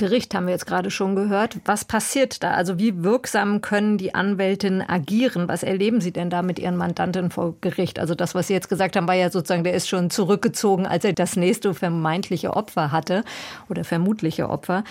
Gericht 0.00 0.34
haben 0.34 0.46
wir 0.46 0.54
jetzt 0.54 0.66
gerade 0.66 0.90
schon 0.90 1.14
gehört. 1.14 1.58
Was 1.66 1.84
passiert 1.84 2.42
da? 2.42 2.52
Also 2.52 2.78
wie 2.78 3.04
wirksam 3.04 3.60
können 3.60 3.98
die 3.98 4.14
Anwältinnen 4.14 4.80
agieren? 4.80 5.46
Was 5.46 5.62
erleben 5.62 6.00
Sie 6.00 6.10
denn 6.10 6.30
da 6.30 6.40
mit 6.40 6.58
Ihren 6.58 6.78
Mandanten 6.78 7.30
vor 7.30 7.54
Gericht? 7.60 7.98
Also 7.98 8.14
das, 8.14 8.34
was 8.34 8.46
Sie 8.46 8.54
jetzt 8.54 8.70
gesagt 8.70 8.96
haben, 8.96 9.06
war 9.06 9.14
ja 9.14 9.30
sozusagen, 9.30 9.62
der 9.62 9.74
ist 9.74 9.90
schon 9.90 10.08
zurückgezogen, 10.08 10.86
als 10.86 11.04
er 11.04 11.12
das 11.12 11.36
nächste 11.36 11.74
vermeintliche 11.74 12.56
Opfer 12.56 12.92
hatte 12.92 13.24
oder 13.68 13.84
vermutliche 13.84 14.48
Opfer. 14.48 14.84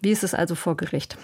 Wie 0.00 0.10
ist 0.10 0.24
es 0.24 0.34
also 0.34 0.56
vor 0.56 0.76
Gericht? 0.76 1.16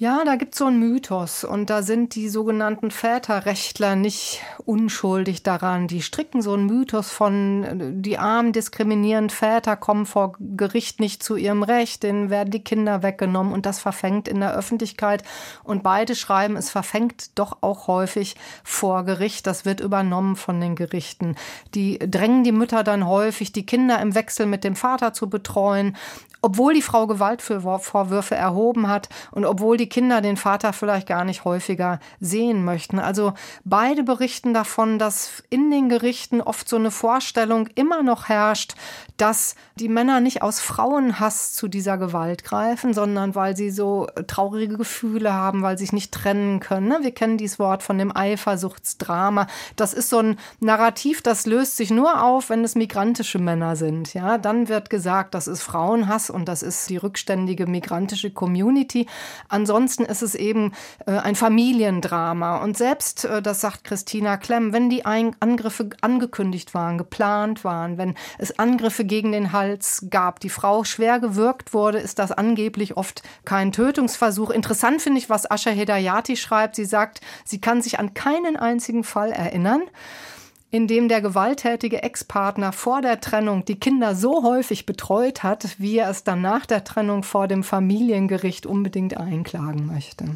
Ja, 0.00 0.22
da 0.24 0.36
gibt's 0.36 0.58
so 0.58 0.66
einen 0.66 0.78
Mythos 0.78 1.42
und 1.42 1.70
da 1.70 1.82
sind 1.82 2.14
die 2.14 2.28
sogenannten 2.28 2.92
Väterrechtler 2.92 3.96
nicht 3.96 4.40
unschuldig 4.64 5.42
daran. 5.42 5.88
Die 5.88 6.02
stricken 6.02 6.40
so 6.40 6.52
einen 6.52 6.66
Mythos 6.66 7.10
von, 7.10 8.00
die 8.00 8.16
armen 8.16 8.52
diskriminierenden 8.52 9.30
Väter 9.30 9.74
kommen 9.74 10.06
vor 10.06 10.34
Gericht 10.38 11.00
nicht 11.00 11.24
zu 11.24 11.34
ihrem 11.34 11.64
Recht, 11.64 12.04
denen 12.04 12.30
werden 12.30 12.52
die 12.52 12.62
Kinder 12.62 13.02
weggenommen 13.02 13.52
und 13.52 13.66
das 13.66 13.80
verfängt 13.80 14.28
in 14.28 14.38
der 14.38 14.54
Öffentlichkeit. 14.54 15.24
Und 15.64 15.82
beide 15.82 16.14
schreiben, 16.14 16.54
es 16.54 16.70
verfängt 16.70 17.36
doch 17.36 17.58
auch 17.62 17.88
häufig 17.88 18.36
vor 18.62 19.04
Gericht. 19.04 19.48
Das 19.48 19.64
wird 19.64 19.80
übernommen 19.80 20.36
von 20.36 20.60
den 20.60 20.76
Gerichten. 20.76 21.34
Die 21.74 21.98
drängen 21.98 22.44
die 22.44 22.52
Mütter 22.52 22.84
dann 22.84 23.04
häufig, 23.04 23.50
die 23.50 23.66
Kinder 23.66 24.00
im 24.00 24.14
Wechsel 24.14 24.46
mit 24.46 24.62
dem 24.62 24.76
Vater 24.76 25.12
zu 25.12 25.28
betreuen 25.28 25.96
obwohl 26.40 26.74
die 26.74 26.82
Frau 26.82 27.06
Gewaltvorwürfe 27.06 28.34
erhoben 28.34 28.88
hat 28.88 29.08
und 29.32 29.44
obwohl 29.44 29.76
die 29.76 29.87
Kinder 29.88 30.20
den 30.20 30.36
Vater 30.36 30.72
vielleicht 30.72 31.08
gar 31.08 31.24
nicht 31.24 31.44
häufiger 31.44 31.98
sehen 32.20 32.64
möchten. 32.64 32.98
Also 32.98 33.34
beide 33.64 34.04
berichten 34.04 34.54
davon, 34.54 34.98
dass 34.98 35.42
in 35.50 35.70
den 35.70 35.88
Gerichten 35.88 36.40
oft 36.40 36.68
so 36.68 36.76
eine 36.76 36.90
Vorstellung 36.90 37.68
immer 37.74 38.02
noch 38.02 38.28
herrscht, 38.28 38.74
dass 39.16 39.56
die 39.74 39.88
Männer 39.88 40.20
nicht 40.20 40.42
aus 40.42 40.60
Frauenhass 40.60 41.54
zu 41.54 41.66
dieser 41.66 41.98
Gewalt 41.98 42.44
greifen, 42.44 42.94
sondern 42.94 43.34
weil 43.34 43.56
sie 43.56 43.70
so 43.70 44.06
traurige 44.28 44.76
Gefühle 44.76 45.32
haben, 45.32 45.62
weil 45.62 45.76
sie 45.76 45.88
sich 45.88 45.92
nicht 45.92 46.12
trennen 46.12 46.60
können. 46.60 46.88
Ne? 46.88 46.98
Wir 47.02 47.12
kennen 47.12 47.38
dieses 47.38 47.58
Wort 47.58 47.82
von 47.82 47.98
dem 47.98 48.14
Eifersuchtsdrama. 48.14 49.46
Das 49.76 49.94
ist 49.94 50.10
so 50.10 50.18
ein 50.18 50.38
Narrativ, 50.60 51.22
das 51.22 51.46
löst 51.46 51.76
sich 51.76 51.90
nur 51.90 52.22
auf, 52.22 52.50
wenn 52.50 52.62
es 52.62 52.74
migrantische 52.74 53.38
Männer 53.38 53.74
sind. 53.74 54.14
Ja, 54.14 54.38
dann 54.38 54.68
wird 54.68 54.90
gesagt, 54.90 55.34
das 55.34 55.48
ist 55.48 55.62
Frauenhass 55.62 56.30
und 56.30 56.46
das 56.46 56.62
ist 56.62 56.90
die 56.90 56.98
rückständige 56.98 57.66
migrantische 57.66 58.30
Community. 58.30 59.06
Ansonsten 59.48 59.77
ist 59.86 60.22
es 60.22 60.34
eben 60.34 60.72
äh, 61.06 61.12
ein 61.12 61.34
Familiendrama. 61.34 62.58
Und 62.58 62.76
selbst, 62.76 63.24
äh, 63.24 63.40
das 63.40 63.60
sagt 63.60 63.84
Christina 63.84 64.36
Klemm, 64.36 64.72
wenn 64.72 64.90
die 64.90 65.04
Angriffe 65.04 65.90
angekündigt 66.00 66.74
waren, 66.74 66.98
geplant 66.98 67.64
waren, 67.64 67.98
wenn 67.98 68.14
es 68.38 68.58
Angriffe 68.58 69.04
gegen 69.04 69.32
den 69.32 69.52
Hals 69.52 70.06
gab, 70.10 70.40
die 70.40 70.50
Frau 70.50 70.84
schwer 70.84 71.20
gewürgt 71.20 71.72
wurde, 71.74 71.98
ist 71.98 72.18
das 72.18 72.32
angeblich 72.32 72.96
oft 72.96 73.22
kein 73.44 73.72
Tötungsversuch. 73.72 74.50
Interessant 74.50 75.02
finde 75.02 75.18
ich, 75.18 75.30
was 75.30 75.50
Asha 75.50 75.70
Hedayati 75.70 76.36
schreibt. 76.36 76.76
Sie 76.76 76.84
sagt, 76.84 77.20
sie 77.44 77.60
kann 77.60 77.82
sich 77.82 77.98
an 77.98 78.14
keinen 78.14 78.56
einzigen 78.56 79.04
Fall 79.04 79.32
erinnern 79.32 79.82
in 80.70 80.86
dem 80.86 81.08
der 81.08 81.20
gewalttätige 81.20 82.02
Ex-Partner 82.02 82.72
vor 82.72 83.00
der 83.00 83.20
Trennung 83.20 83.64
die 83.64 83.80
Kinder 83.80 84.14
so 84.14 84.42
häufig 84.42 84.84
betreut 84.84 85.42
hat, 85.42 85.76
wie 85.78 85.96
er 85.96 86.10
es 86.10 86.24
dann 86.24 86.42
nach 86.42 86.66
der 86.66 86.84
Trennung 86.84 87.22
vor 87.22 87.48
dem 87.48 87.64
Familiengericht 87.64 88.66
unbedingt 88.66 89.16
einklagen 89.16 89.86
möchte. 89.86 90.26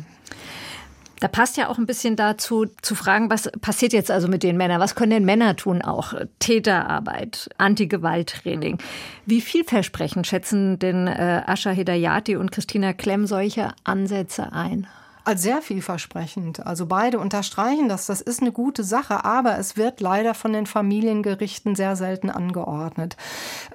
Da 1.21 1.29
passt 1.29 1.57
ja 1.57 1.69
auch 1.69 1.79
ein 1.79 1.87
bisschen 1.87 2.17
dazu, 2.17 2.67
zu 2.83 2.97
fragen, 2.97 3.31
was 3.31 3.49
passiert 3.61 3.93
jetzt 3.93 4.11
also 4.11 4.27
mit 4.27 4.43
den 4.43 4.57
Männern? 4.57 4.81
Was 4.81 4.97
können 4.97 5.13
denn 5.13 5.25
Männer 5.25 5.55
tun 5.55 5.81
auch? 5.81 6.15
Täterarbeit, 6.41 7.49
Anti-Gewalt-Training. 7.59 8.79
Wie 9.25 9.41
vielversprechend 9.41 10.27
schätzen 10.27 10.81
denn 10.81 11.07
äh, 11.07 11.43
Ascha 11.47 11.71
Hedayati 11.71 12.35
und 12.35 12.51
Christina 12.51 12.93
Klemm 12.93 13.27
solche 13.27 13.69
Ansätze 13.85 14.53
ein? 14.53 14.89
Als 15.25 15.43
sehr 15.43 15.63
vielversprechend. 15.63 16.67
Also 16.67 16.87
beide 16.87 17.19
unterstreichen 17.19 17.89
das. 17.89 18.07
Das 18.07 18.21
ist 18.21 18.41
eine 18.41 18.53
gute 18.53 18.83
Sache, 18.83 19.25
aber 19.25 19.59
es 19.59 19.77
wird 19.77 20.01
leider 20.01 20.35
von 20.35 20.53
den 20.53 20.67
Familiengerichten 20.67 21.75
sehr 21.77 21.97
selten 21.97 22.31
angeordnet. 22.31 23.17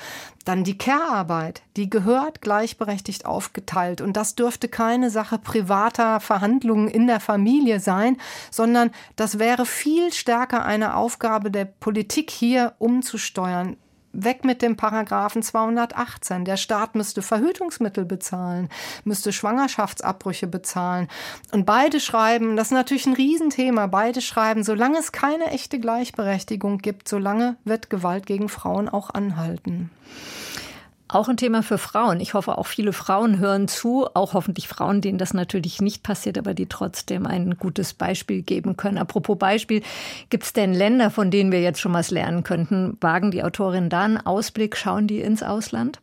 Dann 0.44 0.64
die 0.64 0.76
Care-Arbeit. 0.76 1.62
Die 1.76 1.88
gehört 1.88 2.40
gleichberechtigt 2.40 3.24
aufgeteilt. 3.24 4.00
Und 4.00 4.16
das 4.16 4.34
dürfte 4.34 4.66
keine 4.66 5.08
Sache 5.10 5.38
privater 5.38 6.18
Verhandlungen 6.18 6.88
in 6.88 7.06
der 7.06 7.20
Familie 7.20 7.78
sein, 7.78 8.16
sondern 8.50 8.90
das 9.14 9.38
wäre 9.38 9.64
viel 9.64 10.12
stärker 10.12 10.64
eine 10.64 10.96
Aufgabe 10.96 11.52
der 11.52 11.66
Politik 11.66 12.32
hier 12.32 12.74
umzusteuern 12.80 13.76
weg 14.14 14.44
mit 14.44 14.62
dem 14.62 14.76
Paragraphen 14.76 15.42
218. 15.42 16.44
Der 16.44 16.56
Staat 16.56 16.94
müsste 16.94 17.22
Verhütungsmittel 17.22 18.04
bezahlen, 18.04 18.68
müsste 19.04 19.32
Schwangerschaftsabbrüche 19.32 20.46
bezahlen. 20.46 21.08
Und 21.52 21.66
beide 21.66 22.00
schreiben, 22.00 22.56
das 22.56 22.68
ist 22.68 22.72
natürlich 22.72 23.06
ein 23.06 23.14
Riesenthema, 23.14 23.86
beide 23.86 24.20
schreiben, 24.20 24.64
solange 24.64 24.98
es 24.98 25.12
keine 25.12 25.46
echte 25.46 25.78
Gleichberechtigung 25.78 26.78
gibt, 26.78 27.08
solange 27.08 27.56
wird 27.64 27.90
Gewalt 27.90 28.26
gegen 28.26 28.48
Frauen 28.48 28.88
auch 28.88 29.10
anhalten. 29.10 29.90
Auch 31.06 31.28
ein 31.28 31.36
Thema 31.36 31.62
für 31.62 31.76
Frauen. 31.76 32.18
Ich 32.18 32.32
hoffe, 32.32 32.56
auch 32.56 32.66
viele 32.66 32.94
Frauen 32.94 33.38
hören 33.38 33.68
zu, 33.68 34.08
auch 34.14 34.32
hoffentlich 34.32 34.68
Frauen, 34.68 35.02
denen 35.02 35.18
das 35.18 35.34
natürlich 35.34 35.82
nicht 35.82 36.02
passiert, 36.02 36.38
aber 36.38 36.54
die 36.54 36.66
trotzdem 36.66 37.26
ein 37.26 37.56
gutes 37.58 37.92
Beispiel 37.92 38.40
geben 38.40 38.78
können. 38.78 38.96
Apropos 38.96 39.38
Beispiel, 39.38 39.82
gibt 40.30 40.44
es 40.44 40.54
denn 40.54 40.72
Länder, 40.72 41.10
von 41.10 41.30
denen 41.30 41.52
wir 41.52 41.60
jetzt 41.60 41.80
schon 41.80 41.92
was 41.92 42.10
lernen 42.10 42.42
könnten? 42.42 42.96
Wagen 43.02 43.30
die 43.30 43.44
Autorin 43.44 43.90
da 43.90 44.02
einen 44.02 44.16
Ausblick? 44.16 44.76
Schauen 44.76 45.06
die 45.06 45.20
ins 45.20 45.42
Ausland? 45.42 46.00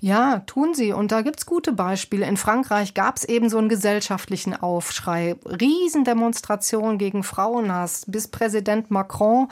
Ja, 0.00 0.40
tun 0.46 0.74
sie. 0.74 0.92
Und 0.92 1.12
da 1.12 1.22
gibt's 1.22 1.46
gute 1.46 1.72
Beispiele. 1.72 2.26
In 2.26 2.36
Frankreich 2.36 2.94
gab's 2.94 3.24
eben 3.24 3.48
so 3.48 3.58
einen 3.58 3.68
gesellschaftlichen 3.68 4.54
Aufschrei. 4.54 5.36
Riesendemonstrationen 5.44 6.98
gegen 6.98 7.22
Frauenhass, 7.22 8.04
bis 8.06 8.28
Präsident 8.28 8.90
Macron 8.90 9.48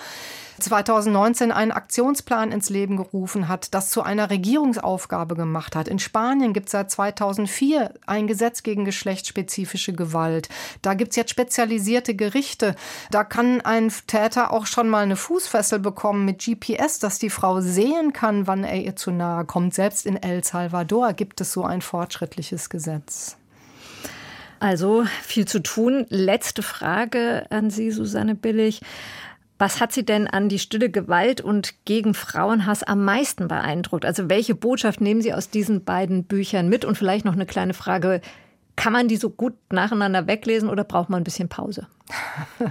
2019 0.60 1.52
einen 1.52 1.72
Aktionsplan 1.72 2.52
ins 2.52 2.70
Leben 2.70 2.96
gerufen 2.96 3.48
hat, 3.48 3.74
das 3.74 3.90
zu 3.90 4.02
einer 4.02 4.30
Regierungsaufgabe 4.30 5.34
gemacht 5.34 5.74
hat. 5.74 5.88
In 5.88 5.98
Spanien 5.98 6.52
gibt 6.52 6.66
es 6.66 6.72
seit 6.72 6.90
2004 6.90 7.94
ein 8.06 8.26
Gesetz 8.26 8.62
gegen 8.62 8.84
geschlechtsspezifische 8.84 9.92
Gewalt. 9.92 10.48
Da 10.82 10.94
gibt 10.94 11.10
es 11.10 11.16
jetzt 11.16 11.30
spezialisierte 11.30 12.14
Gerichte. 12.14 12.74
Da 13.10 13.24
kann 13.24 13.60
ein 13.60 13.92
Täter 14.06 14.52
auch 14.52 14.66
schon 14.66 14.88
mal 14.88 15.02
eine 15.02 15.16
Fußfessel 15.16 15.78
bekommen 15.78 16.24
mit 16.24 16.44
GPS, 16.44 16.98
dass 16.98 17.18
die 17.18 17.30
Frau 17.30 17.60
sehen 17.60 18.12
kann, 18.12 18.46
wann 18.46 18.64
er 18.64 18.80
ihr 18.80 18.96
zu 18.96 19.10
nahe 19.10 19.44
kommt. 19.44 19.74
Selbst 19.74 20.06
in 20.10 20.20
El 20.20 20.42
Salvador 20.42 21.12
gibt 21.12 21.40
es 21.40 21.52
so 21.52 21.64
ein 21.64 21.82
fortschrittliches 21.82 22.68
Gesetz. 22.68 23.36
Also 24.58 25.04
viel 25.22 25.46
zu 25.46 25.60
tun. 25.60 26.04
Letzte 26.08 26.62
Frage 26.62 27.46
an 27.50 27.70
Sie, 27.70 27.92
Susanne 27.92 28.34
Billig. 28.34 28.80
Was 29.56 29.80
hat 29.80 29.92
Sie 29.92 30.04
denn 30.04 30.26
an 30.26 30.48
die 30.48 30.58
stille 30.58 30.90
Gewalt 30.90 31.40
und 31.40 31.84
gegen 31.84 32.14
Frauenhass 32.14 32.82
am 32.82 33.04
meisten 33.04 33.46
beeindruckt? 33.46 34.04
Also 34.04 34.28
welche 34.28 34.54
Botschaft 34.54 35.00
nehmen 35.00 35.22
Sie 35.22 35.32
aus 35.32 35.48
diesen 35.50 35.84
beiden 35.84 36.24
Büchern 36.24 36.68
mit? 36.68 36.84
Und 36.84 36.98
vielleicht 36.98 37.24
noch 37.24 37.34
eine 37.34 37.46
kleine 37.46 37.74
Frage. 37.74 38.20
Kann 38.74 38.92
man 38.92 39.06
die 39.06 39.16
so 39.16 39.30
gut 39.30 39.54
nacheinander 39.70 40.26
weglesen 40.26 40.68
oder 40.68 40.82
braucht 40.82 41.08
man 41.08 41.20
ein 41.20 41.24
bisschen 41.24 41.48
Pause? 41.48 41.86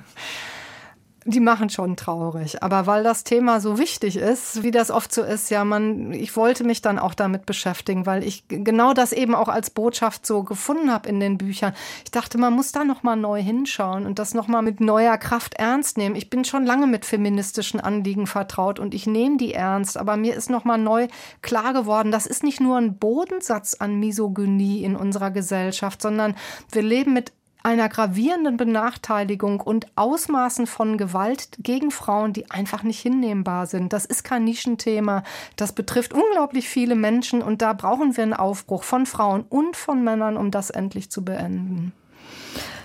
die 1.30 1.40
machen 1.40 1.70
schon 1.70 1.96
traurig. 1.96 2.64
Aber 2.64 2.88
weil 2.88 3.04
das 3.04 3.24
Thema 3.24 3.60
so 3.60 3.78
wichtig 3.78 4.16
ist, 4.16 4.64
wie 4.64 4.72
das 4.72 4.92
oft 4.92 5.14
so 5.14 5.24
ist, 5.24 5.50
ja, 5.50 5.64
man, 5.64 6.12
ich 6.14 6.36
wollte 6.36 6.64
mich 6.64 6.82
dann 6.82 7.00
auch 7.00 7.14
damit 7.14 7.46
beschäftigen, 7.46 8.06
weil 8.06 8.24
ich 8.24 8.48
genau 8.48 8.94
das 8.94 9.12
eben 9.12 9.36
auch 9.36 9.48
als 9.48 9.70
Botschaft 9.70 10.26
so 10.26 10.44
gefunden 10.44 10.92
habe 10.92 11.10
in 11.10 11.20
den 11.20 11.38
Büchern. 11.38 11.74
Ich 12.04 12.12
dachte, 12.12 12.38
man 12.38 12.54
muss 12.54 12.72
da 12.72 12.84
noch 12.84 13.04
mal 13.04 13.16
neu 13.16 13.42
hinschauen 13.42 14.06
und 14.06 14.20
das 14.20 14.34
noch 14.34 14.48
mal 14.48 14.62
mit 14.62 14.82
neuer 14.82 15.18
Kraft 15.18 15.56
ernst 15.56 15.98
nehmen. 15.98 16.16
Ich 16.16 16.30
bin 16.30 16.46
schon 16.46 16.66
lange 16.66 16.88
mit 16.88 17.06
feministischen 17.06 17.80
Anliegen 17.80 18.28
vertraut 18.28 18.80
und 18.80 18.94
ich 18.94 19.08
nehme 19.08 19.38
die 19.38 19.54
ernst, 19.54 19.98
aber 19.98 20.18
mir 20.18 20.36
ist 20.36 20.50
noch 20.50 20.66
mal 20.66 20.78
neu 20.78 21.08
klar 21.42 21.74
geworden, 21.74 22.12
das 22.12 22.26
ist 22.26 22.44
nicht 22.44 22.60
nur 22.60 22.78
ein 22.78 22.98
Bodensatz 22.98 23.76
an 23.76 24.00
Misogynie 24.00 24.84
in 24.84 24.96
unserer 24.96 25.32
Gesellschaft, 25.32 26.02
sondern 26.02 26.36
wir 26.72 26.82
leben 26.82 27.14
mit 27.14 27.32
einer 27.64 27.90
gravierenden 27.90 28.58
Benachteiligung 28.58 29.60
und 29.60 29.88
Ausmaßen 29.96 30.66
von 30.66 30.98
Gewalt 30.98 31.50
gegen 31.60 31.92
Frauen, 31.92 32.34
die 32.34 32.50
einfach 32.50 32.84
nicht 32.84 33.00
hinnehmbar 33.00 33.68
sind. 33.68 33.92
Das 33.92 34.06
ist 34.06 34.24
kein 34.24 34.46
Nischenthema. 34.46 35.24
Das 35.56 35.74
betrifft 35.74 36.14
unglaublich 36.14 36.70
viele 36.70 36.96
Menschen 36.96 37.42
und 37.42 37.62
da 37.62 37.74
brauchen 37.74 38.16
wir 38.16 38.24
einen 38.24 38.34
Aufbruch 38.34 38.84
von 38.84 39.06
Frauen 39.06 39.44
und 39.50 39.76
von 39.76 40.04
Männern, 40.04 40.38
um 40.38 40.52
das 40.52 40.70
endlich 40.70 41.12
zu 41.12 41.24
beenden. 41.26 41.92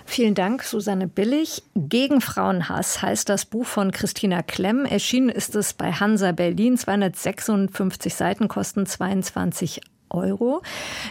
Vielen 0.07 0.35
Dank, 0.35 0.63
Susanne 0.63 1.07
Billig. 1.07 1.63
Gegen 1.75 2.21
Frauenhass 2.21 3.01
heißt 3.01 3.27
das 3.27 3.45
Buch 3.45 3.65
von 3.65 3.91
Christina 3.91 4.43
Klemm. 4.43 4.85
Erschienen 4.85 5.29
ist 5.29 5.55
es 5.55 5.73
bei 5.73 5.91
Hansa 5.91 6.31
Berlin. 6.31 6.77
256 6.77 8.13
Seiten 8.13 8.47
kosten 8.47 8.85
22 8.85 9.81
Euro. 10.09 10.61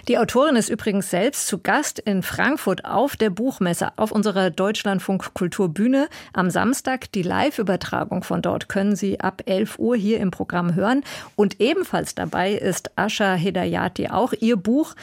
Die 0.09 0.19
Autorin 0.19 0.57
ist 0.57 0.69
übrigens 0.69 1.11
selbst 1.11 1.47
zu 1.47 1.59
Gast 1.59 1.99
in 1.99 2.23
Frankfurt 2.23 2.85
auf 2.85 3.17
der 3.17 3.31
Buchmesse 3.31 3.93
auf 3.97 4.13
unserer 4.13 4.51
Deutschlandfunk 4.51 5.35
Kulturbühne 5.35 6.09
am 6.33 6.51
Samstag. 6.51 7.11
Die 7.13 7.23
Live-Übertragung 7.23 8.25
von 8.25 8.43
dort 8.43 8.69
können 8.69 8.97
Sie 8.97 9.21
ab 9.21 9.43
11 9.47 9.79
Uhr 9.79 9.97
hier 9.97 10.21
im 10.21 10.31
Programm 10.31 10.75
hören. 10.75 11.03
Und 11.37 11.61
ebenfalls 11.61 12.15
dabei 12.15 12.53
ist 12.53 12.97
Asha 12.97 13.35
Hedayati. 13.35 14.09
Auch 14.09 14.33
ihr 14.33 14.57
Buch 14.57 14.95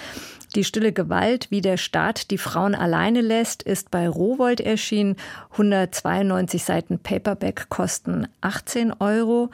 die 0.56 0.65
stille 0.65 0.91
Gewalt, 0.91 1.47
wie 1.49 1.62
der 1.62 1.77
Staat 1.77 2.30
die 2.30 2.38
Frauen 2.38 2.75
alleine 2.75 3.21
lässt, 3.21 3.63
ist 3.63 3.89
bei 3.89 4.10
Rowold 4.10 4.60
erschienen. 4.60 5.15
192 5.51 6.63
Seiten 6.63 6.99
Paperback 6.99 7.69
kosten 7.69 8.27
18 8.41 8.91
Euro. 8.99 9.49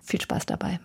Viel 0.00 0.20
Spaß 0.20 0.46
dabei. 0.46 0.78